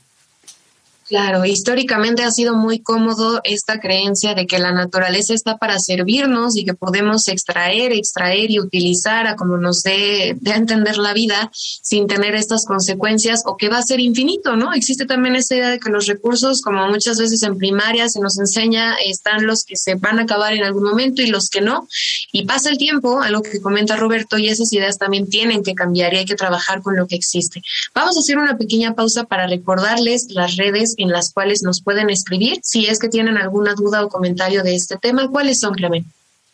Claro, 1.09 1.47
históricamente 1.47 2.23
ha 2.23 2.31
sido 2.31 2.55
muy 2.55 2.81
cómodo 2.81 3.41
esta 3.43 3.81
creencia 3.81 4.35
de 4.35 4.47
que 4.47 4.59
la 4.59 4.73
naturaleza 4.73 5.33
está 5.33 5.57
para 5.57 5.79
servirnos 5.79 6.55
y 6.55 6.67
que 6.67 6.75
podemos 6.75 7.29
extraer, 7.29 7.93
extraer 7.93 8.50
y 8.50 8.61
utilizar 8.61 9.27
a 9.27 9.35
como 9.35 9.57
nos 9.57 9.83
dé 9.83 10.37
de 10.38 10.50
entender 10.50 10.99
la 10.99 11.15
vida 11.15 11.50
sin 11.55 12.07
tener 12.09 12.35
estas 12.35 12.67
consecuencias 12.67 13.41
o 13.47 13.57
que 13.57 13.71
va 13.71 13.79
a 13.79 13.83
ser 13.83 14.00
infinito, 14.00 14.55
¿no? 14.55 14.75
Existe 14.75 15.07
también 15.07 15.35
esta 15.35 15.57
idea 15.57 15.71
de 15.71 15.79
que 15.79 15.88
los 15.88 16.07
recursos, 16.07 16.61
como 16.61 16.87
muchas 16.88 17.19
veces 17.19 17.43
en 17.43 17.57
primaria 17.57 18.11
se 18.11 18.21
nos 18.21 18.38
enseña, 18.38 18.95
están 19.03 19.47
los 19.47 19.65
que 19.65 19.77
se 19.77 19.95
van 19.95 20.19
a 20.19 20.25
acabar 20.25 20.53
en 20.53 20.62
algún 20.62 20.85
momento 20.85 21.23
y 21.23 21.29
los 21.29 21.49
que 21.49 21.62
no. 21.62 21.88
Y 22.33 22.45
pasa 22.45 22.69
el 22.69 22.77
tiempo, 22.77 23.23
a 23.23 23.31
lo 23.31 23.41
que 23.41 23.62
comenta 23.62 23.97
Roberto, 23.97 24.37
y 24.37 24.49
esas 24.49 24.71
ideas 24.75 24.99
también 24.99 25.27
tienen 25.27 25.62
que 25.62 25.73
cambiar 25.75 26.12
y 26.12 26.19
hay 26.19 26.25
que 26.27 26.35
trabajar 26.35 26.83
con 26.83 26.97
lo 26.97 27.07
que 27.07 27.17
existe. 27.17 27.62
Vamos 27.95 28.15
a 28.19 28.21
hacer 28.21 28.37
una 28.37 28.59
pequeña 28.59 28.95
pausa 28.95 29.25
para 29.25 29.47
recordarles 29.47 30.27
las 30.29 30.57
redes 30.57 30.98
en 30.99 31.09
las 31.11 31.33
cuales 31.33 31.62
nos 31.62 31.83
pueden 31.83 32.11
escribir 32.11 32.59
si 32.62 32.87
es 32.87 32.99
que 32.99 33.09
tienen 33.09 33.38
alguna 33.38 33.75
duda 33.75 34.05
o 34.05 34.09
comentario 34.09 34.62
de 34.62 34.75
este 34.75 34.99
tema. 34.99 35.28
¿Cuáles 35.31 35.61
son, 35.61 35.75
Clemen? 35.75 36.05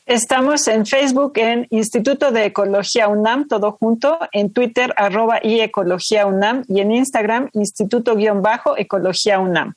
Estamos 0.06 0.68
en 0.68 0.84
Facebook 0.86 1.32
en 1.36 1.66
Instituto 1.70 2.30
de 2.30 2.44
Ecología 2.46 3.08
UNAM, 3.08 3.48
todo 3.48 3.72
junto, 3.72 4.18
en 4.32 4.52
Twitter 4.52 4.92
arroba 4.96 5.40
y 5.42 5.60
Ecología 5.60 6.26
UNAM 6.26 6.64
y 6.68 6.80
en 6.80 6.92
Instagram 6.92 7.48
Instituto-Ecología 7.54 9.40
UNAM 9.40 9.74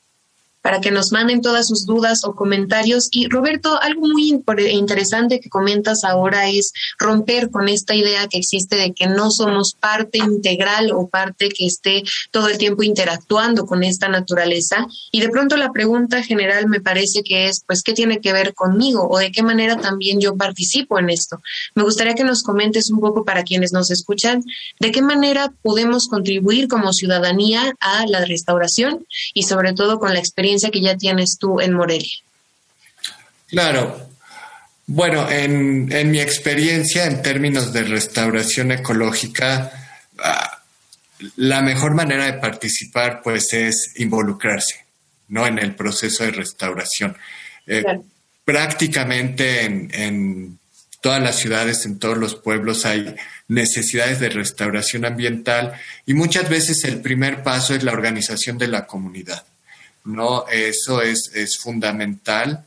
para 0.68 0.82
que 0.82 0.92
nos 0.92 1.14
manden 1.14 1.40
todas 1.40 1.66
sus 1.70 1.86
dudas 1.86 2.26
o 2.26 2.36
comentarios. 2.36 3.08
Y 3.12 3.30
Roberto, 3.30 3.82
algo 3.82 4.06
muy 4.06 4.38
interesante 4.70 5.40
que 5.40 5.48
comentas 5.48 6.04
ahora 6.04 6.50
es 6.50 6.74
romper 7.00 7.50
con 7.52 7.70
esta 7.70 7.96
idea 7.96 8.28
que 8.28 8.40
existe 8.40 8.76
de 8.76 8.92
que 8.92 9.08
no 9.08 9.32
somos 9.32 9.78
parte 9.80 10.18
integral 10.18 10.92
o 10.92 11.08
parte 11.08 11.48
que 11.48 11.66
esté 11.66 12.04
todo 12.32 12.50
el 12.50 12.58
tiempo 12.58 12.84
interactuando 12.84 13.66
con 13.66 13.82
esta 13.82 14.10
naturaleza. 14.10 14.86
Y 15.10 15.22
de 15.22 15.30
pronto 15.30 15.56
la 15.56 15.72
pregunta 15.72 16.22
general 16.22 16.68
me 16.68 16.82
parece 16.82 17.24
que 17.24 17.48
es, 17.48 17.64
pues, 17.66 17.82
¿qué 17.82 17.94
tiene 17.94 18.20
que 18.20 18.34
ver 18.34 18.54
conmigo 18.54 19.08
o 19.10 19.20
de 19.20 19.32
qué 19.32 19.44
manera 19.44 19.78
también 19.78 20.20
yo 20.20 20.36
participo 20.36 21.00
en 21.00 21.10
esto? 21.10 21.40
Me 21.76 21.84
gustaría 21.84 22.14
que 22.14 22.26
nos 22.26 22.44
comentes 22.44 22.92
un 22.92 23.00
poco 23.00 23.24
para 23.24 23.44
quienes 23.44 23.72
nos 23.72 23.90
escuchan, 23.90 24.44
de 24.82 24.92
qué 24.92 25.02
manera 25.02 25.54
podemos 25.62 26.10
contribuir 26.10 26.68
como 26.68 26.92
ciudadanía 26.92 27.74
a 27.80 28.06
la 28.06 28.26
restauración 28.26 29.06
y 29.34 29.44
sobre 29.44 29.72
todo 29.72 29.98
con 30.00 30.14
la 30.14 30.20
experiencia 30.20 30.57
que 30.72 30.82
ya 30.82 30.98
tienes 30.98 31.38
tú 31.40 31.60
en 31.60 31.74
Morelia. 31.74 32.18
Claro. 33.48 34.10
Bueno, 34.86 35.30
en, 35.30 36.12
mi 36.12 36.20
experiencia 36.20 37.06
en 37.06 37.22
términos 37.22 37.74
de 37.74 37.84
restauración 37.84 38.72
ecológica, 38.72 39.72
ah, 40.20 40.64
la 41.36 41.62
mejor 41.62 41.94
manera 41.94 42.26
de 42.26 42.34
participar 42.34 43.22
pues 43.22 43.52
es 43.54 43.94
involucrarse, 43.98 44.86
¿no? 45.28 45.46
En 45.46 45.60
el 45.60 45.76
proceso 45.76 46.24
de 46.24 46.32
restauración. 46.32 47.18
Eh, 47.66 47.84
prácticamente 48.46 49.66
en, 49.66 49.90
en 49.94 50.60
todas 51.02 51.22
las 51.22 51.36
ciudades, 51.38 51.86
en 51.86 52.00
todos 52.00 52.18
los 52.18 52.36
pueblos 52.36 52.86
hay 52.86 53.16
necesidades 53.48 54.20
de 54.20 54.30
restauración 54.30 55.06
ambiental 55.06 55.74
y 56.06 56.14
muchas 56.14 56.50
veces 56.50 56.84
el 56.86 57.02
primer 57.02 57.44
paso 57.44 57.76
es 57.76 57.84
la 57.84 57.94
organización 57.94 58.58
de 58.58 58.68
la 58.68 58.86
comunidad. 58.88 59.46
¿No? 60.08 60.48
Eso 60.48 61.02
es, 61.02 61.32
es 61.34 61.58
fundamental. 61.58 62.66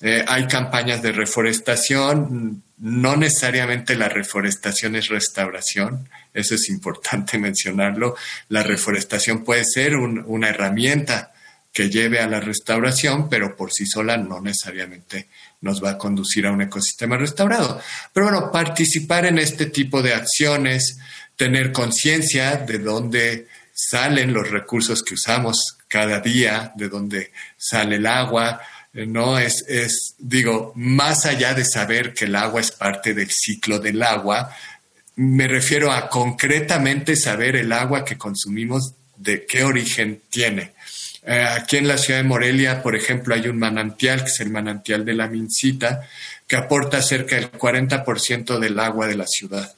Eh, 0.00 0.24
hay 0.26 0.46
campañas 0.46 1.02
de 1.02 1.12
reforestación, 1.12 2.62
no 2.78 3.16
necesariamente 3.16 3.96
la 3.96 4.08
reforestación 4.08 4.94
es 4.96 5.08
restauración, 5.08 6.08
eso 6.32 6.54
es 6.54 6.68
importante 6.68 7.38
mencionarlo. 7.48 8.16
La 8.48 8.62
reforestación 8.62 9.44
puede 9.44 9.64
ser 9.64 9.96
una 9.96 10.48
herramienta 10.48 11.32
que 11.72 11.90
lleve 11.90 12.20
a 12.20 12.28
la 12.28 12.40
restauración, 12.40 13.28
pero 13.28 13.54
por 13.54 13.70
sí 13.70 13.84
sola 13.84 14.16
no 14.16 14.40
necesariamente 14.40 15.28
nos 15.60 15.82
va 15.84 15.90
a 15.90 15.98
conducir 15.98 16.46
a 16.46 16.52
un 16.52 16.62
ecosistema 16.62 17.18
restaurado. 17.18 17.80
Pero 18.14 18.26
bueno, 18.26 18.50
participar 18.50 19.26
en 19.26 19.38
este 19.38 19.66
tipo 19.66 20.00
de 20.02 20.14
acciones, 20.14 20.98
tener 21.36 21.72
conciencia 21.72 22.56
de 22.56 22.78
dónde 22.78 23.48
salen 23.74 24.32
los 24.32 24.50
recursos 24.50 25.02
que 25.02 25.14
usamos 25.14 25.75
cada 25.88 26.20
día, 26.20 26.72
de 26.76 26.88
dónde 26.88 27.32
sale 27.56 27.96
el 27.96 28.06
agua, 28.06 28.60
eh, 28.92 29.06
¿no? 29.06 29.38
Es, 29.38 29.64
es, 29.68 30.14
digo, 30.18 30.72
más 30.74 31.26
allá 31.26 31.54
de 31.54 31.64
saber 31.64 32.14
que 32.14 32.24
el 32.24 32.34
agua 32.34 32.60
es 32.60 32.70
parte 32.70 33.14
del 33.14 33.30
ciclo 33.30 33.78
del 33.78 34.02
agua, 34.02 34.54
me 35.16 35.48
refiero 35.48 35.92
a 35.92 36.08
concretamente 36.08 37.16
saber 37.16 37.56
el 37.56 37.72
agua 37.72 38.04
que 38.04 38.18
consumimos, 38.18 38.94
de 39.16 39.46
qué 39.46 39.64
origen 39.64 40.20
tiene. 40.28 40.72
Eh, 41.24 41.42
aquí 41.42 41.78
en 41.78 41.88
la 41.88 41.96
ciudad 41.96 42.20
de 42.20 42.28
Morelia, 42.28 42.82
por 42.82 42.94
ejemplo, 42.94 43.34
hay 43.34 43.48
un 43.48 43.58
manantial, 43.58 44.20
que 44.20 44.30
es 44.30 44.40
el 44.40 44.50
manantial 44.50 45.04
de 45.04 45.14
la 45.14 45.26
Mincita, 45.26 46.02
que 46.46 46.56
aporta 46.56 47.00
cerca 47.00 47.36
del 47.36 47.50
40% 47.50 48.58
del 48.58 48.78
agua 48.78 49.06
de 49.06 49.16
la 49.16 49.26
ciudad. 49.26 49.74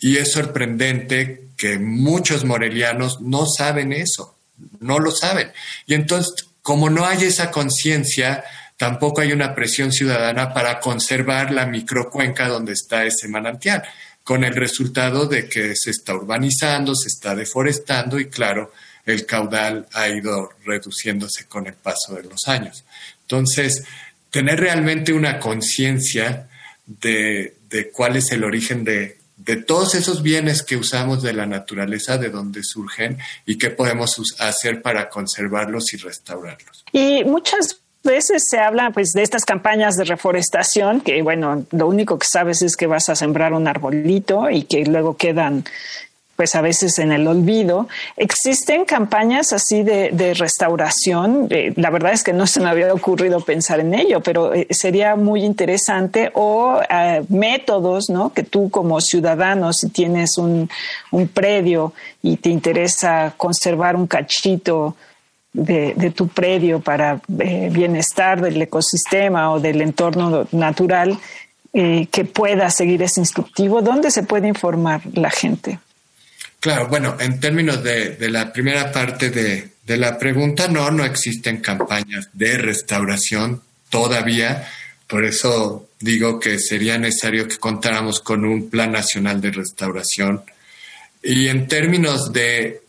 Y 0.00 0.16
es 0.16 0.30
sorprendente 0.32 1.48
que 1.56 1.78
muchos 1.78 2.44
morelianos 2.44 3.20
no 3.20 3.46
saben 3.46 3.92
eso 3.92 4.37
no 4.80 4.98
lo 4.98 5.10
saben. 5.10 5.52
Y 5.86 5.94
entonces, 5.94 6.46
como 6.62 6.90
no 6.90 7.06
hay 7.06 7.24
esa 7.24 7.50
conciencia, 7.50 8.44
tampoco 8.76 9.20
hay 9.20 9.32
una 9.32 9.54
presión 9.54 9.92
ciudadana 9.92 10.52
para 10.54 10.80
conservar 10.80 11.52
la 11.52 11.66
microcuenca 11.66 12.48
donde 12.48 12.72
está 12.72 13.04
ese 13.04 13.28
manantial, 13.28 13.82
con 14.22 14.44
el 14.44 14.54
resultado 14.54 15.26
de 15.26 15.48
que 15.48 15.74
se 15.74 15.90
está 15.90 16.14
urbanizando, 16.14 16.94
se 16.94 17.08
está 17.08 17.34
deforestando 17.34 18.18
y 18.20 18.26
claro, 18.26 18.72
el 19.06 19.24
caudal 19.24 19.86
ha 19.94 20.08
ido 20.08 20.50
reduciéndose 20.64 21.46
con 21.46 21.66
el 21.66 21.74
paso 21.74 22.14
de 22.14 22.24
los 22.24 22.46
años. 22.46 22.84
Entonces, 23.22 23.84
tener 24.30 24.60
realmente 24.60 25.14
una 25.14 25.38
conciencia 25.40 26.48
de, 26.86 27.56
de 27.70 27.90
cuál 27.90 28.16
es 28.16 28.30
el 28.32 28.44
origen 28.44 28.84
de, 28.84 29.17
de 29.38 29.56
todos 29.56 29.94
esos 29.94 30.22
bienes 30.22 30.62
que 30.62 30.76
usamos 30.76 31.22
de 31.22 31.32
la 31.32 31.46
naturaleza, 31.46 32.18
de 32.18 32.28
dónde 32.28 32.62
surgen 32.62 33.18
y 33.46 33.56
qué 33.56 33.70
podemos 33.70 34.20
hacer 34.38 34.82
para 34.82 35.08
conservarlos 35.08 35.94
y 35.94 35.96
restaurarlos. 35.96 36.84
Y 36.92 37.24
muchas 37.24 37.80
veces 38.02 38.44
se 38.48 38.58
habla 38.58 38.90
pues 38.90 39.12
de 39.12 39.22
estas 39.22 39.44
campañas 39.44 39.96
de 39.96 40.04
reforestación 40.04 41.00
que 41.00 41.20
bueno 41.20 41.66
lo 41.72 41.88
único 41.88 42.18
que 42.18 42.26
sabes 42.26 42.62
es 42.62 42.76
que 42.76 42.86
vas 42.86 43.08
a 43.08 43.16
sembrar 43.16 43.52
un 43.52 43.66
arbolito 43.66 44.48
y 44.50 44.62
que 44.62 44.84
luego 44.86 45.16
quedan 45.16 45.64
pues 46.38 46.54
a 46.54 46.60
veces 46.60 47.00
en 47.00 47.10
el 47.10 47.26
olvido. 47.26 47.88
Existen 48.16 48.84
campañas 48.84 49.52
así 49.52 49.82
de, 49.82 50.34
restauración. 50.38 51.48
Eh, 51.50 51.72
la 51.74 51.90
verdad 51.90 52.12
es 52.12 52.22
que 52.22 52.32
no 52.32 52.46
se 52.46 52.60
me 52.60 52.68
había 52.68 52.94
ocurrido 52.94 53.40
pensar 53.40 53.80
en 53.80 53.92
ello, 53.92 54.20
pero 54.20 54.54
eh, 54.54 54.68
sería 54.70 55.16
muy 55.16 55.42
interesante 55.42 56.30
o 56.34 56.80
eh, 56.88 57.24
métodos, 57.28 58.08
¿no? 58.08 58.32
Que 58.32 58.44
tú 58.44 58.70
como 58.70 59.00
ciudadano, 59.00 59.72
si 59.72 59.88
tienes 59.88 60.38
un, 60.38 60.70
predio 61.34 61.92
y 62.22 62.36
te 62.36 62.50
interesa 62.50 63.34
conservar 63.36 63.96
un 63.96 64.06
cachito 64.06 64.94
de, 65.52 66.12
tu 66.14 66.28
predio 66.28 66.78
para 66.78 67.20
bienestar 67.26 68.40
del 68.40 68.62
ecosistema 68.62 69.50
o 69.50 69.58
del 69.58 69.80
entorno 69.80 70.46
natural, 70.52 71.18
que 71.72 72.30
pueda 72.32 72.70
seguir 72.70 73.02
ese 73.02 73.20
instructivo, 73.20 73.82
¿dónde 73.82 74.12
se 74.12 74.22
puede 74.22 74.46
informar 74.46 75.00
la 75.14 75.30
gente? 75.30 75.80
Claro, 76.60 76.88
bueno, 76.88 77.16
en 77.20 77.38
términos 77.38 77.82
de, 77.84 78.16
la 78.30 78.52
primera 78.52 78.90
parte 78.90 79.30
de, 79.30 79.68
de, 79.84 79.96
la 79.96 80.18
pregunta, 80.18 80.66
no, 80.68 80.90
no 80.90 81.04
existen 81.04 81.58
campañas 81.58 82.28
de 82.32 82.58
restauración 82.58 83.62
todavía. 83.90 84.68
Por 85.06 85.24
eso 85.24 85.88
digo 86.00 86.40
que 86.40 86.58
sería 86.58 86.98
necesario 86.98 87.46
que 87.46 87.58
contáramos 87.58 88.20
con 88.20 88.44
un 88.44 88.70
plan 88.70 88.92
nacional 88.92 89.40
de 89.40 89.52
restauración. 89.52 90.42
Y 91.22 91.48
en 91.48 91.68
términos 91.68 92.32
de 92.32 92.82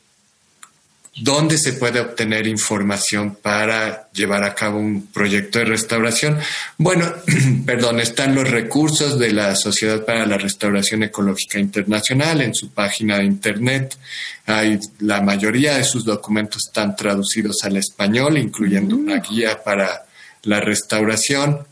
¿Dónde 1.21 1.57
se 1.57 1.73
puede 1.73 1.99
obtener 1.99 2.47
información 2.47 3.37
para 3.41 4.09
llevar 4.11 4.43
a 4.43 4.55
cabo 4.55 4.79
un 4.79 5.07
proyecto 5.07 5.59
de 5.59 5.65
restauración? 5.65 6.39
Bueno, 6.77 7.13
perdón, 7.65 7.99
están 7.99 8.35
los 8.35 8.49
recursos 8.49 9.19
de 9.19 9.33
la 9.33 9.55
Sociedad 9.55 10.05
para 10.05 10.25
la 10.25 10.37
Restauración 10.37 11.03
Ecológica 11.03 11.59
Internacional 11.59 12.41
en 12.41 12.55
su 12.55 12.71
página 12.71 13.17
de 13.17 13.25
internet. 13.25 13.97
Hay, 14.45 14.79
la 14.99 15.21
mayoría 15.21 15.77
de 15.77 15.83
sus 15.83 16.05
documentos 16.05 16.67
están 16.67 16.95
traducidos 16.95 17.63
al 17.63 17.77
español, 17.77 18.37
incluyendo 18.37 18.95
una 18.95 19.17
mm. 19.17 19.23
guía 19.29 19.63
para 19.63 20.05
la 20.43 20.61
restauración. 20.61 21.65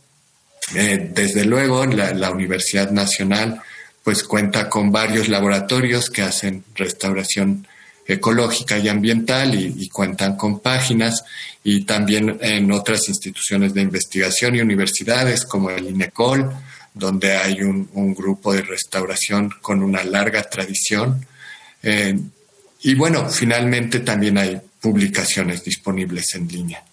Eh, 0.75 1.09
desde 1.13 1.45
luego, 1.45 1.85
la, 1.85 2.13
la 2.13 2.31
Universidad 2.31 2.91
Nacional 2.91 3.61
pues 4.03 4.23
cuenta 4.23 4.69
con 4.69 4.89
varios 4.89 5.27
laboratorios 5.27 6.09
que 6.09 6.21
hacen 6.21 6.63
restauración 6.75 7.67
ecológica 8.07 8.77
y 8.77 8.87
ambiental 8.87 9.53
y, 9.53 9.89
cuentan 9.89 10.37
con 10.37 10.59
páginas 10.59 11.25
y 11.63 11.83
también 11.83 12.37
en 12.41 12.71
otras 12.71 13.09
instituciones 13.09 13.73
de 13.73 13.81
investigación 13.81 14.55
y 14.55 14.61
universidades 14.61 15.45
como 15.45 15.69
el 15.69 15.89
INECOL, 15.89 16.49
donde 16.93 17.35
hay 17.35 17.61
un, 17.61 18.15
grupo 18.15 18.53
de 18.53 18.61
restauración 18.61 19.53
con 19.61 19.83
una 19.83 20.03
larga 20.03 20.43
tradición. 20.43 21.25
Eh, 21.83 22.17
y 22.81 22.95
bueno, 22.95 23.29
finalmente 23.29 23.99
también 23.99 24.37
hay 24.37 24.61
publicaciones 24.79 25.63
disponibles 25.63 26.33
en 26.35 26.47
línea. 26.47 26.86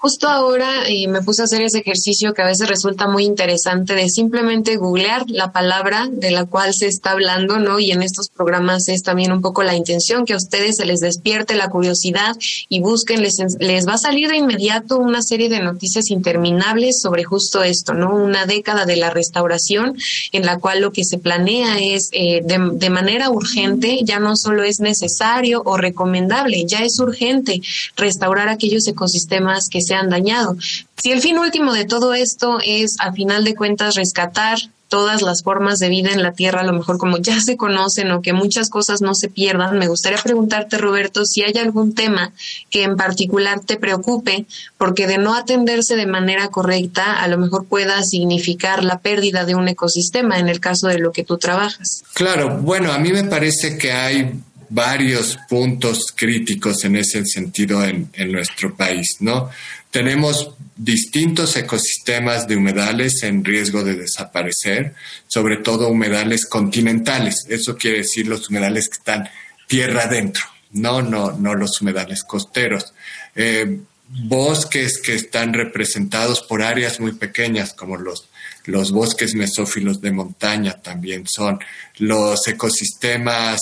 Justo 0.00 0.28
ahora 0.28 0.88
eh, 0.88 1.08
me 1.08 1.20
puse 1.20 1.42
a 1.42 1.44
hacer 1.44 1.60
ese 1.60 1.80
ejercicio 1.80 2.32
que 2.32 2.40
a 2.40 2.46
veces 2.46 2.66
resulta 2.66 3.06
muy 3.06 3.26
interesante 3.26 3.94
de 3.94 4.08
simplemente 4.08 4.78
googlear 4.78 5.28
la 5.28 5.52
palabra 5.52 6.08
de 6.10 6.30
la 6.30 6.46
cual 6.46 6.72
se 6.72 6.86
está 6.86 7.10
hablando, 7.10 7.58
¿no? 7.58 7.78
Y 7.78 7.90
en 7.90 8.02
estos 8.02 8.30
programas 8.30 8.88
es 8.88 9.02
también 9.02 9.30
un 9.30 9.42
poco 9.42 9.62
la 9.62 9.74
intención 9.74 10.24
que 10.24 10.32
a 10.32 10.38
ustedes 10.38 10.78
se 10.78 10.86
les 10.86 11.00
despierte 11.00 11.54
la 11.54 11.68
curiosidad 11.68 12.34
y 12.70 12.80
busquen, 12.80 13.20
les, 13.20 13.36
les 13.58 13.86
va 13.86 13.92
a 13.92 13.98
salir 13.98 14.30
de 14.30 14.38
inmediato 14.38 14.96
una 14.96 15.20
serie 15.20 15.50
de 15.50 15.60
noticias 15.60 16.10
interminables 16.10 16.98
sobre 16.98 17.24
justo 17.24 17.62
esto, 17.62 17.92
¿no? 17.92 18.14
Una 18.14 18.46
década 18.46 18.86
de 18.86 18.96
la 18.96 19.10
restauración 19.10 19.98
en 20.32 20.46
la 20.46 20.58
cual 20.58 20.80
lo 20.80 20.92
que 20.92 21.04
se 21.04 21.18
planea 21.18 21.78
es 21.78 22.08
eh, 22.12 22.40
de, 22.42 22.70
de 22.72 22.88
manera 22.88 23.28
urgente, 23.28 23.98
ya 24.02 24.18
no 24.18 24.34
solo 24.34 24.62
es 24.62 24.80
necesario 24.80 25.60
o 25.66 25.76
recomendable, 25.76 26.64
ya 26.64 26.78
es 26.78 26.98
urgente 27.00 27.60
restaurar 27.96 28.48
aquellos 28.48 28.88
ecosistemas 28.88 29.68
que 29.68 29.82
se 29.82 29.89
se 29.90 29.96
han 29.96 30.08
dañado. 30.08 30.56
Si 31.02 31.10
el 31.10 31.20
fin 31.20 31.36
último 31.36 31.72
de 31.72 31.84
todo 31.84 32.14
esto 32.14 32.60
es, 32.64 32.94
a 33.00 33.10
final 33.12 33.42
de 33.42 33.56
cuentas, 33.56 33.96
rescatar 33.96 34.56
todas 34.86 35.20
las 35.20 35.42
formas 35.42 35.80
de 35.80 35.88
vida 35.88 36.12
en 36.12 36.22
la 36.22 36.32
Tierra, 36.32 36.60
a 36.60 36.64
lo 36.64 36.72
mejor 36.72 36.96
como 36.96 37.18
ya 37.18 37.40
se 37.40 37.56
conocen 37.56 38.12
o 38.12 38.22
que 38.22 38.32
muchas 38.32 38.70
cosas 38.70 39.02
no 39.02 39.14
se 39.16 39.28
pierdan, 39.28 39.78
me 39.78 39.88
gustaría 39.88 40.18
preguntarte, 40.18 40.78
Roberto, 40.78 41.24
si 41.24 41.42
hay 41.42 41.54
algún 41.58 41.94
tema 41.94 42.32
que 42.70 42.84
en 42.84 42.96
particular 42.96 43.60
te 43.60 43.78
preocupe, 43.78 44.46
porque 44.78 45.08
de 45.08 45.18
no 45.18 45.34
atenderse 45.34 45.96
de 45.96 46.06
manera 46.06 46.48
correcta, 46.48 47.20
a 47.20 47.26
lo 47.26 47.38
mejor 47.38 47.66
pueda 47.66 48.00
significar 48.04 48.84
la 48.84 49.00
pérdida 49.00 49.44
de 49.44 49.56
un 49.56 49.66
ecosistema 49.66 50.38
en 50.38 50.48
el 50.48 50.60
caso 50.60 50.86
de 50.86 50.98
lo 50.98 51.10
que 51.10 51.24
tú 51.24 51.36
trabajas. 51.36 52.04
Claro, 52.14 52.58
bueno, 52.58 52.92
a 52.92 52.98
mí 52.98 53.12
me 53.12 53.24
parece 53.24 53.76
que 53.76 53.90
hay 53.92 54.40
varios 54.68 55.36
puntos 55.48 56.12
críticos 56.14 56.84
en 56.84 56.96
ese 56.96 57.24
sentido 57.26 57.84
en, 57.84 58.08
en 58.14 58.32
nuestro 58.32 58.74
país, 58.76 59.16
¿no? 59.18 59.50
Tenemos 59.90 60.52
distintos 60.76 61.56
ecosistemas 61.56 62.46
de 62.46 62.56
humedales 62.56 63.22
en 63.22 63.44
riesgo 63.44 63.82
de 63.82 63.96
desaparecer, 63.96 64.94
sobre 65.26 65.58
todo 65.58 65.88
humedales 65.88 66.46
continentales. 66.46 67.44
Eso 67.48 67.76
quiere 67.76 67.98
decir 67.98 68.26
los 68.28 68.48
humedales 68.48 68.88
que 68.88 68.98
están 68.98 69.28
tierra 69.66 70.04
adentro, 70.04 70.44
no, 70.72 71.02
no, 71.02 71.32
no 71.32 71.54
los 71.54 71.80
humedales 71.80 72.22
costeros. 72.24 72.94
Eh, 73.34 73.80
bosques 74.08 75.00
que 75.00 75.14
están 75.14 75.52
representados 75.52 76.42
por 76.42 76.62
áreas 76.62 76.98
muy 76.98 77.12
pequeñas, 77.12 77.72
como 77.72 77.96
los, 77.96 78.28
los 78.64 78.90
bosques 78.90 79.34
mesófilos 79.34 80.00
de 80.00 80.12
montaña 80.12 80.80
también 80.82 81.24
son, 81.28 81.60
los 81.98 82.46
ecosistemas 82.48 83.60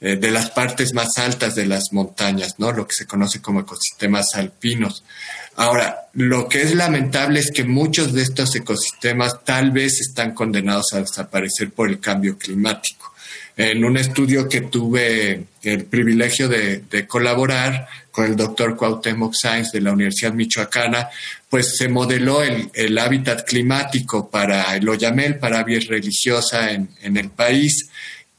eh, 0.00 0.16
de 0.16 0.30
las 0.30 0.50
partes 0.50 0.92
más 0.92 1.16
altas 1.18 1.54
de 1.54 1.66
las 1.66 1.92
montañas, 1.92 2.54
¿no? 2.58 2.70
Lo 2.72 2.86
que 2.86 2.94
se 2.94 3.06
conoce 3.06 3.40
como 3.40 3.60
ecosistemas 3.60 4.34
alpinos. 4.34 5.02
Ahora, 5.58 6.08
lo 6.12 6.48
que 6.48 6.62
es 6.62 6.72
lamentable 6.72 7.40
es 7.40 7.50
que 7.50 7.64
muchos 7.64 8.12
de 8.12 8.22
estos 8.22 8.54
ecosistemas 8.54 9.44
tal 9.44 9.72
vez 9.72 10.00
están 10.00 10.32
condenados 10.32 10.92
a 10.92 11.00
desaparecer 11.00 11.72
por 11.72 11.88
el 11.88 11.98
cambio 11.98 12.38
climático. 12.38 13.12
En 13.56 13.84
un 13.84 13.96
estudio 13.96 14.48
que 14.48 14.60
tuve 14.60 15.46
el 15.64 15.84
privilegio 15.86 16.48
de, 16.48 17.06
colaborar 17.08 17.88
con 18.12 18.26
el 18.26 18.36
doctor 18.36 18.76
Cuauhtémoc 18.76 19.34
Sainz 19.34 19.72
de 19.72 19.80
la 19.80 19.90
Universidad 19.90 20.32
Michoacana, 20.32 21.08
pues 21.50 21.76
se 21.76 21.88
modeló 21.88 22.40
el, 22.44 22.96
hábitat 22.96 23.44
climático 23.44 24.30
para 24.30 24.76
el 24.76 24.88
Oyamel, 24.88 25.40
para 25.40 25.58
aves 25.58 25.88
religiosa 25.88 26.70
en, 26.70 26.88
en 27.02 27.16
el 27.16 27.30
país. 27.30 27.88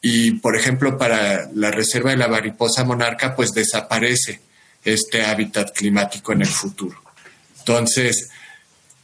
Y, 0.02 0.36
por 0.36 0.56
ejemplo, 0.56 0.98
para 0.98 1.50
la 1.54 1.70
reserva 1.70 2.12
de 2.12 2.18
la 2.18 2.30
mariposa 2.30 2.86
monarca, 2.86 3.36
pues 3.36 3.52
desaparece 3.52 4.40
este 4.86 5.26
hábitat 5.26 5.76
climático 5.76 6.32
en 6.32 6.44
el 6.44 6.48
futuro. 6.48 7.09
Entonces, 7.60 8.30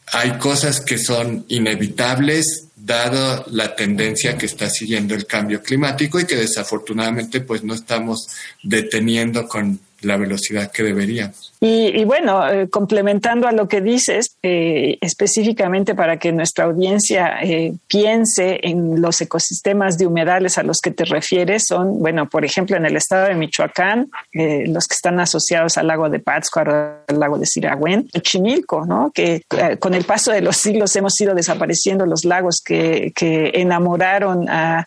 hay 0.07 0.37
cosas 0.37 0.81
que 0.81 0.97
son 0.97 1.45
inevitables 1.47 2.65
dado 2.75 3.45
la 3.49 3.75
tendencia 3.75 4.37
que 4.37 4.45
está 4.45 4.69
siguiendo 4.69 5.15
el 5.15 5.25
cambio 5.25 5.63
climático 5.63 6.19
y 6.19 6.25
que 6.25 6.35
desafortunadamente 6.35 7.41
pues 7.41 7.63
no 7.63 7.73
estamos 7.73 8.27
deteniendo 8.61 9.47
con 9.47 9.79
la 10.05 10.17
velocidad 10.17 10.71
que 10.71 10.83
deberíamos. 10.83 11.53
Y, 11.61 12.03
bueno, 12.05 12.47
eh, 12.47 12.69
complementando 12.69 13.47
a 13.47 13.51
lo 13.51 13.67
que 13.67 13.81
dices, 13.81 14.37
eh, 14.43 14.99
específicamente 15.01 15.95
para 15.95 16.19
que 16.19 16.31
nuestra 16.31 16.65
audiencia 16.65 17.39
eh, 17.41 17.73
piense 17.87 18.59
en 18.61 19.01
los 19.01 19.19
ecosistemas 19.21 19.97
de 19.97 20.05
humedales 20.05 20.59
a 20.59 20.63
los 20.63 20.79
que 20.79 20.91
te 20.91 21.05
refieres, 21.05 21.65
son, 21.65 21.99
bueno, 21.99 22.29
por 22.29 22.45
ejemplo, 22.45 22.77
en 22.77 22.85
el 22.85 22.95
estado 22.95 23.27
de 23.27 23.35
Michoacán, 23.35 24.11
los 24.31 24.87
que 24.87 24.93
están 24.93 25.19
asociados 25.19 25.77
al 25.77 25.87
lago 25.87 26.09
de 26.09 26.19
Pátzcuaro, 26.19 26.99
al 27.07 27.19
lago 27.19 27.39
de 27.39 27.47
Siragüen, 27.47 28.07
Chimilco, 28.21 28.85
¿no? 28.85 29.11
Que 29.11 29.41
con 29.79 29.95
el 29.95 30.03
paso 30.03 30.31
de 30.31 30.41
los 30.41 30.57
siglos 30.57 30.95
hemos 30.95 31.19
ido 31.19 31.33
desapareciendo 31.33 32.05
los 32.05 32.25
lagos 32.25 32.61
que, 32.63 33.11
que 33.15 33.51
enamoraron 33.55 34.49
a 34.49 34.85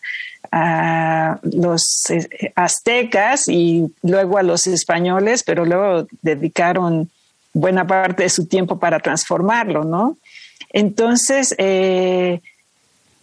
a 0.51 1.39
los 1.43 2.09
eh, 2.09 2.51
aztecas 2.55 3.47
y 3.47 3.93
luego 4.01 4.37
a 4.37 4.43
los 4.43 4.67
españoles, 4.67 5.43
pero 5.43 5.65
luego 5.65 6.07
dedicaron 6.21 7.09
buena 7.53 7.85
parte 7.85 8.23
de 8.23 8.29
su 8.29 8.47
tiempo 8.47 8.79
para 8.79 8.99
transformarlo, 8.99 9.83
¿no? 9.83 10.17
Entonces, 10.71 11.55
eh, 11.57 12.41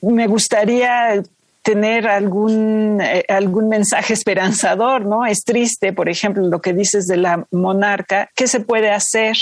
me 0.02 0.26
gustaría 0.26 1.22
tener 1.62 2.06
algún, 2.06 3.00
eh, 3.00 3.24
algún 3.28 3.68
mensaje 3.68 4.12
esperanzador, 4.14 5.04
¿no? 5.04 5.26
Es 5.26 5.44
triste, 5.44 5.92
por 5.92 6.08
ejemplo, 6.08 6.46
lo 6.46 6.60
que 6.60 6.72
dices 6.72 7.06
de 7.06 7.16
la 7.16 7.44
monarca. 7.50 8.30
¿Qué 8.34 8.46
se 8.46 8.60
puede 8.60 8.90
hacer 8.90 9.36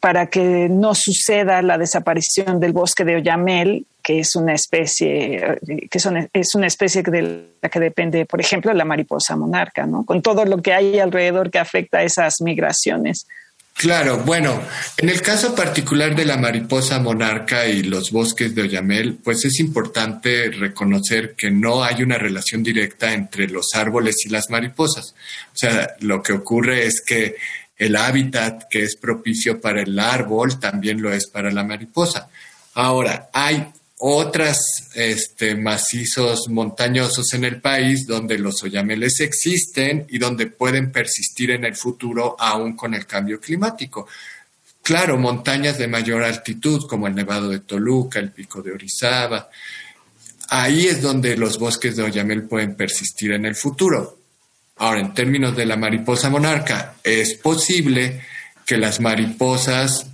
para 0.00 0.26
que 0.26 0.68
no 0.68 0.94
suceda 0.94 1.62
la 1.62 1.78
desaparición 1.78 2.60
del 2.60 2.74
bosque 2.74 3.06
de 3.06 3.16
Oyamel 3.16 3.86
que 4.04 4.20
es 4.20 4.36
una 4.36 4.52
especie, 4.52 5.58
que 5.90 5.98
son, 5.98 6.28
es 6.30 6.54
una 6.54 6.66
especie 6.66 7.02
de 7.02 7.48
la 7.62 7.70
que 7.70 7.80
depende, 7.80 8.26
por 8.26 8.38
ejemplo, 8.38 8.72
la 8.74 8.84
mariposa 8.84 9.34
monarca, 9.34 9.86
¿no? 9.86 10.04
Con 10.04 10.20
todo 10.20 10.44
lo 10.44 10.60
que 10.60 10.74
hay 10.74 10.98
alrededor 10.98 11.50
que 11.50 11.58
afecta 11.58 11.98
a 11.98 12.02
esas 12.02 12.42
migraciones. 12.42 13.26
Claro, 13.72 14.18
bueno, 14.18 14.62
en 14.98 15.08
el 15.08 15.22
caso 15.22 15.54
particular 15.54 16.14
de 16.14 16.26
la 16.26 16.36
mariposa 16.36 17.00
monarca 17.00 17.66
y 17.66 17.82
los 17.82 18.12
bosques 18.12 18.54
de 18.54 18.62
Oyamel, 18.62 19.18
pues 19.24 19.44
es 19.46 19.58
importante 19.58 20.50
reconocer 20.50 21.34
que 21.34 21.50
no 21.50 21.82
hay 21.82 22.02
una 22.02 22.18
relación 22.18 22.62
directa 22.62 23.14
entre 23.14 23.48
los 23.48 23.74
árboles 23.74 24.26
y 24.26 24.28
las 24.28 24.50
mariposas. 24.50 25.14
O 25.54 25.56
sea, 25.56 25.96
lo 26.00 26.22
que 26.22 26.34
ocurre 26.34 26.86
es 26.86 27.00
que 27.00 27.36
el 27.76 27.96
hábitat 27.96 28.64
que 28.70 28.82
es 28.82 28.96
propicio 28.96 29.60
para 29.60 29.80
el 29.80 29.98
árbol 29.98 30.60
también 30.60 31.00
lo 31.00 31.12
es 31.12 31.26
para 31.26 31.50
la 31.50 31.64
mariposa. 31.64 32.28
Ahora, 32.74 33.30
hay 33.32 33.72
otras 34.06 34.90
este, 34.94 35.54
macizos 35.54 36.48
montañosos 36.50 37.32
en 37.32 37.44
el 37.44 37.62
país 37.62 38.06
donde 38.06 38.36
los 38.36 38.62
oyameles 38.62 39.20
existen 39.20 40.04
y 40.10 40.18
donde 40.18 40.46
pueden 40.46 40.92
persistir 40.92 41.52
en 41.52 41.64
el 41.64 41.74
futuro 41.74 42.36
aún 42.38 42.76
con 42.76 42.92
el 42.92 43.06
cambio 43.06 43.40
climático. 43.40 44.06
Claro, 44.82 45.16
montañas 45.16 45.78
de 45.78 45.88
mayor 45.88 46.22
altitud 46.22 46.86
como 46.86 47.06
el 47.06 47.14
Nevado 47.14 47.48
de 47.48 47.60
Toluca, 47.60 48.18
el 48.18 48.30
Pico 48.30 48.60
de 48.60 48.72
Orizaba, 48.72 49.48
ahí 50.50 50.86
es 50.86 51.00
donde 51.00 51.38
los 51.38 51.58
bosques 51.58 51.96
de 51.96 52.02
oyamel 52.02 52.42
pueden 52.42 52.74
persistir 52.74 53.32
en 53.32 53.46
el 53.46 53.54
futuro. 53.54 54.18
Ahora, 54.76 55.00
en 55.00 55.14
términos 55.14 55.56
de 55.56 55.64
la 55.64 55.76
mariposa 55.76 56.28
monarca, 56.28 56.96
es 57.02 57.36
posible 57.36 58.20
que 58.66 58.76
las 58.76 59.00
mariposas 59.00 60.08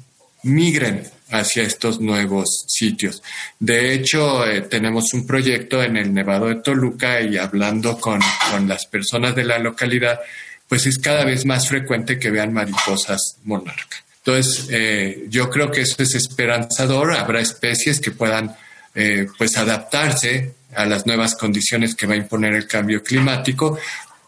migren 0.45 1.11
hacia 1.31 1.63
estos 1.63 2.01
nuevos 2.01 2.65
sitios. 2.69 3.23
De 3.59 3.95
hecho, 3.95 4.47
eh, 4.47 4.63
tenemos 4.63 5.13
un 5.15 5.27
proyecto 5.27 5.83
en 5.83 5.97
el 5.97 6.13
Nevado 6.13 6.47
de 6.47 6.57
Toluca 6.57 7.21
y 7.21 7.37
hablando 7.37 7.99
con, 7.99 8.21
las 8.67 8.87
personas 8.87 9.35
de 9.35 9.45
la 9.45 9.59
localidad, 9.59 10.21
pues 10.69 10.87
es 10.87 10.99
cada 10.99 11.25
vez 11.25 11.45
más 11.47 11.69
frecuente 11.69 12.19
que 12.19 12.31
vean 12.31 12.53
mariposas 12.53 13.37
monarca. 13.45 13.97
Entonces, 14.25 14.67
eh, 14.71 15.25
yo 15.29 15.49
creo 15.49 15.71
que 15.71 15.81
eso 15.83 16.03
es 16.03 16.15
esperanzador. 16.15 17.13
Habrá 17.13 17.41
especies 17.41 18.01
que 18.01 18.11
puedan 18.11 18.55
eh, 18.95 19.27
pues 19.39 19.57
adaptarse 19.57 20.55
a 20.75 20.85
las 20.85 21.07
nuevas 21.07 21.35
condiciones 21.37 21.95
que 21.95 22.07
va 22.07 22.15
a 22.15 22.19
imponer 22.19 22.55
el 22.55 22.67
cambio 22.67 23.03
climático, 23.03 23.79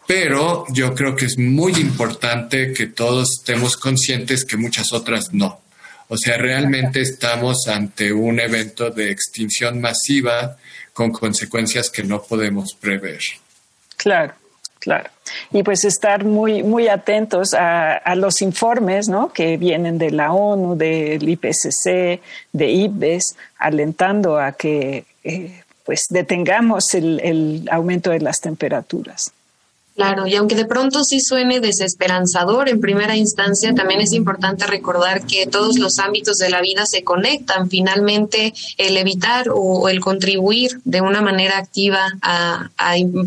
pero 0.07 0.65
yo 0.69 0.93
creo 0.93 1.15
que 1.15 1.25
es 1.25 1.37
muy 1.37 1.73
importante 1.73 2.73
que 2.73 2.87
todos 2.87 3.39
estemos 3.39 3.77
conscientes 3.77 4.45
que 4.45 4.57
muchas 4.57 4.91
otras 4.91 5.33
no. 5.33 5.62
O 6.09 6.17
sea, 6.17 6.37
realmente 6.37 7.01
estamos 7.01 7.67
ante 7.67 8.11
un 8.11 8.39
evento 8.39 8.89
de 8.89 9.11
extinción 9.11 9.81
masiva 9.81 10.57
con 10.93 11.11
consecuencias 11.11 11.89
que 11.89 12.03
no 12.03 12.21
podemos 12.21 12.75
prever. 12.79 13.19
Claro, 13.97 14.33
claro. 14.79 15.09
Y 15.51 15.63
pues 15.63 15.85
estar 15.85 16.25
muy, 16.25 16.61
muy 16.61 16.87
atentos 16.87 17.53
a, 17.53 18.15
los 18.15 18.41
informes 18.41 19.07
¿no? 19.07 19.31
que 19.31 19.57
vienen 19.57 19.97
de 19.97 20.11
la 20.11 20.33
ONU, 20.33 20.75
del 20.75 21.27
IPCC, 21.27 22.21
de 22.51 22.69
IPBES, 22.69 23.35
alentando 23.57 24.37
a 24.37 24.51
que 24.51 25.05
eh, 25.23 25.63
pues 25.85 26.05
detengamos 26.09 26.93
el 26.93 27.67
aumento 27.71 28.11
de 28.11 28.19
las 28.19 28.39
temperaturas. 28.39 29.31
Claro, 29.95 30.25
y 30.25 30.35
aunque 30.35 30.55
de 30.55 30.65
pronto 30.65 31.03
sí 31.03 31.19
suene 31.19 31.59
desesperanzador 31.59 32.67
en 32.67 32.81
primera 32.81 33.15
instancia, 33.15 33.75
también 33.75 34.01
es 34.01 34.11
importante 34.13 34.65
recordar 34.65 35.27
que 35.27 35.45
todos 35.45 35.77
los 35.77 35.99
ámbitos 35.99 36.39
de 36.39 36.49
la 36.49 36.61
vida 36.61 36.87
se 36.87 37.03
conectan. 37.03 37.69
Finalmente, 37.69 38.55
el 38.79 38.97
evitar 38.97 39.49
o, 39.53 39.89
el 39.89 39.99
contribuir 39.99 40.79
de 40.83 41.01
una 41.01 41.21
manera 41.21 41.59
activa 41.59 42.11
a, 42.23 42.71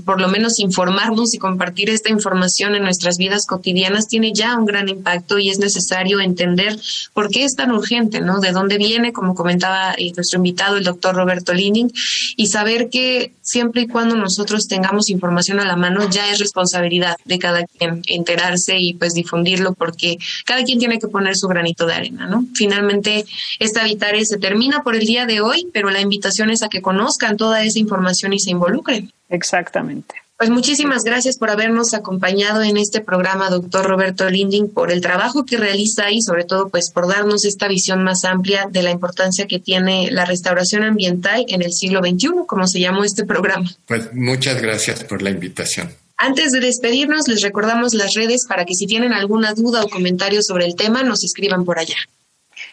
por 0.05 0.21
lo 0.21 0.27
menos 0.27 0.59
informarnos 0.59 1.35
y 1.35 1.39
compartir 1.39 1.89
esta 1.89 2.11
información 2.11 2.75
en 2.75 2.83
nuestras 2.83 3.17
vidas 3.17 3.47
cotidianas 3.47 4.09
tiene 4.09 4.33
ya 4.33 4.57
un 4.59 4.67
gran 4.67 4.89
impacto 4.89 5.39
y 5.39 5.51
es 5.51 5.61
necesario 5.61 6.21
entender 6.21 6.77
por 7.15 7.31
qué 7.31 7.45
es 7.45 7.55
tan 7.55 7.71
urgente, 7.71 8.21
¿no? 8.21 8.41
De 8.41 8.51
dónde 8.51 8.77
viene, 8.77 9.13
como 9.13 9.37
comentaba 9.37 9.95
eh, 9.97 10.13
nuestro 10.17 10.39
invitado, 10.39 10.79
el 10.79 10.85
doctor 10.85 11.15
Roberto 11.15 11.55
Lining, 11.55 11.93
y 12.37 12.49
saber 12.49 12.89
que 12.91 13.35
siempre 13.41 13.83
y 13.83 13.87
cuando 13.87 14.17
nosotros 14.17 14.67
tengamos 14.67 15.11
información 15.11 15.61
a 15.61 15.65
la 15.65 15.77
mano 15.77 16.11
ya 16.11 16.29
es 16.33 16.41
responsabilidad 16.57 17.17
de 17.25 17.39
cada 17.39 17.67
quien 17.67 18.03
enterarse 18.07 18.79
y 18.79 18.95
pues 18.95 19.13
difundirlo 19.15 19.75
porque 19.75 20.19
cada 20.45 20.65
quien 20.65 20.79
tiene 20.79 20.99
que 20.99 21.09
poner 21.09 21.37
su 21.37 21.49
granito 21.49 21.87
de 21.87 21.95
arena, 21.95 22.27
¿no? 22.27 22.47
Finalmente, 22.55 23.27
esta 23.59 23.83
Habitare 23.83 24.25
se 24.25 24.39
termina 24.39 24.83
por 24.83 24.97
el 24.97 25.05
día 25.05 25.27
de 25.27 25.41
hoy, 25.41 25.69
pero 25.73 25.91
la 25.91 26.01
invitación 26.01 26.51
es 26.51 26.63
a 26.63 26.69
que 26.69 26.81
conozcan 26.81 27.37
toda 27.37 27.63
esa 27.63 27.79
información 27.79 28.33
y 28.33 28.39
se 28.39 28.51
involucren. 28.51 29.13
Exactamente. 29.29 30.15
Pues 30.39 30.51
muchísimas 30.51 31.03
gracias 31.03 31.39
por 31.39 31.49
habernos 31.49 31.95
acompañado 31.95 32.63
en 32.63 32.77
este 32.77 33.01
programa, 33.01 33.49
doctor 33.49 33.87
Roberto 33.87 34.29
Linding, 34.29 34.69
por 34.69 34.93
el 34.93 35.01
trabajo 35.01 35.47
que 35.47 35.57
realiza 35.57 36.11
y 36.11 36.21
sobre 36.21 36.45
todo 36.45 36.69
pues 36.69 36.91
por 36.91 37.09
darnos 37.09 37.47
esta 37.47 37.69
visión 37.69 38.05
más 38.05 38.25
amplia 38.27 38.69
de 38.71 38.83
la 38.83 38.91
importancia 38.91 39.47
que 39.47 39.59
tiene 39.59 40.11
la 40.11 40.27
restauración 40.27 40.83
ambiental 40.83 41.47
en 41.49 41.63
el 41.63 41.73
siglo 41.73 42.01
XXI, 42.01 42.45
como 42.47 42.67
se 42.67 42.81
llamó 42.81 43.03
este 43.03 43.25
programa. 43.25 43.71
Pues 43.87 44.13
muchas 44.13 44.61
gracias 44.61 45.05
por 45.05 45.23
la 45.23 45.31
invitación. 45.31 45.89
Antes 46.17 46.53
de 46.53 46.61
despedirnos, 46.61 47.29
les 47.29 47.43
recordamos 47.43 47.93
las 47.93 48.15
redes 48.15 48.47
para 48.49 48.65
que 48.65 48.75
si 48.75 48.87
tienen 48.87 49.13
alguna 49.13 49.53
duda 49.53 49.85
o 49.85 49.89
comentario 49.89 50.43
sobre 50.43 50.65
el 50.65 50.75
tema, 50.75 51.03
nos 51.03 51.25
escriban 51.25 51.65
por 51.65 51.79
allá. 51.79 51.97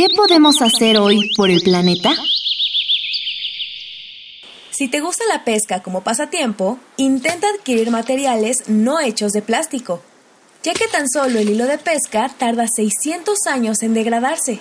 ¿Qué 0.00 0.08
podemos 0.16 0.56
hacer 0.62 0.96
hoy 0.96 1.28
por 1.36 1.50
el 1.50 1.60
planeta? 1.60 2.14
Si 4.70 4.88
te 4.88 5.00
gusta 5.00 5.24
la 5.28 5.44
pesca 5.44 5.82
como 5.82 6.02
pasatiempo, 6.02 6.78
intenta 6.96 7.46
adquirir 7.50 7.90
materiales 7.90 8.66
no 8.66 8.98
hechos 8.98 9.32
de 9.32 9.42
plástico, 9.42 10.02
ya 10.62 10.72
que 10.72 10.86
tan 10.86 11.06
solo 11.06 11.38
el 11.38 11.50
hilo 11.50 11.66
de 11.66 11.76
pesca 11.76 12.34
tarda 12.38 12.66
600 12.66 13.46
años 13.46 13.82
en 13.82 13.92
degradarse. 13.92 14.60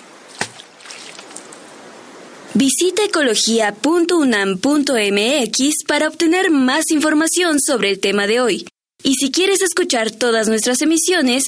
Visita 2.54 3.06
ecología.unam.mx 3.06 5.84
para 5.88 6.10
obtener 6.10 6.52
más 6.52 6.92
información 6.92 7.62
sobre 7.62 7.92
el 7.92 8.02
tema 8.02 8.28
de 8.28 8.42
hoy. 8.42 8.68
Y 9.04 9.14
si 9.14 9.32
quieres 9.32 9.62
escuchar 9.62 10.12
todas 10.12 10.50
nuestras 10.50 10.82
emisiones, 10.82 11.48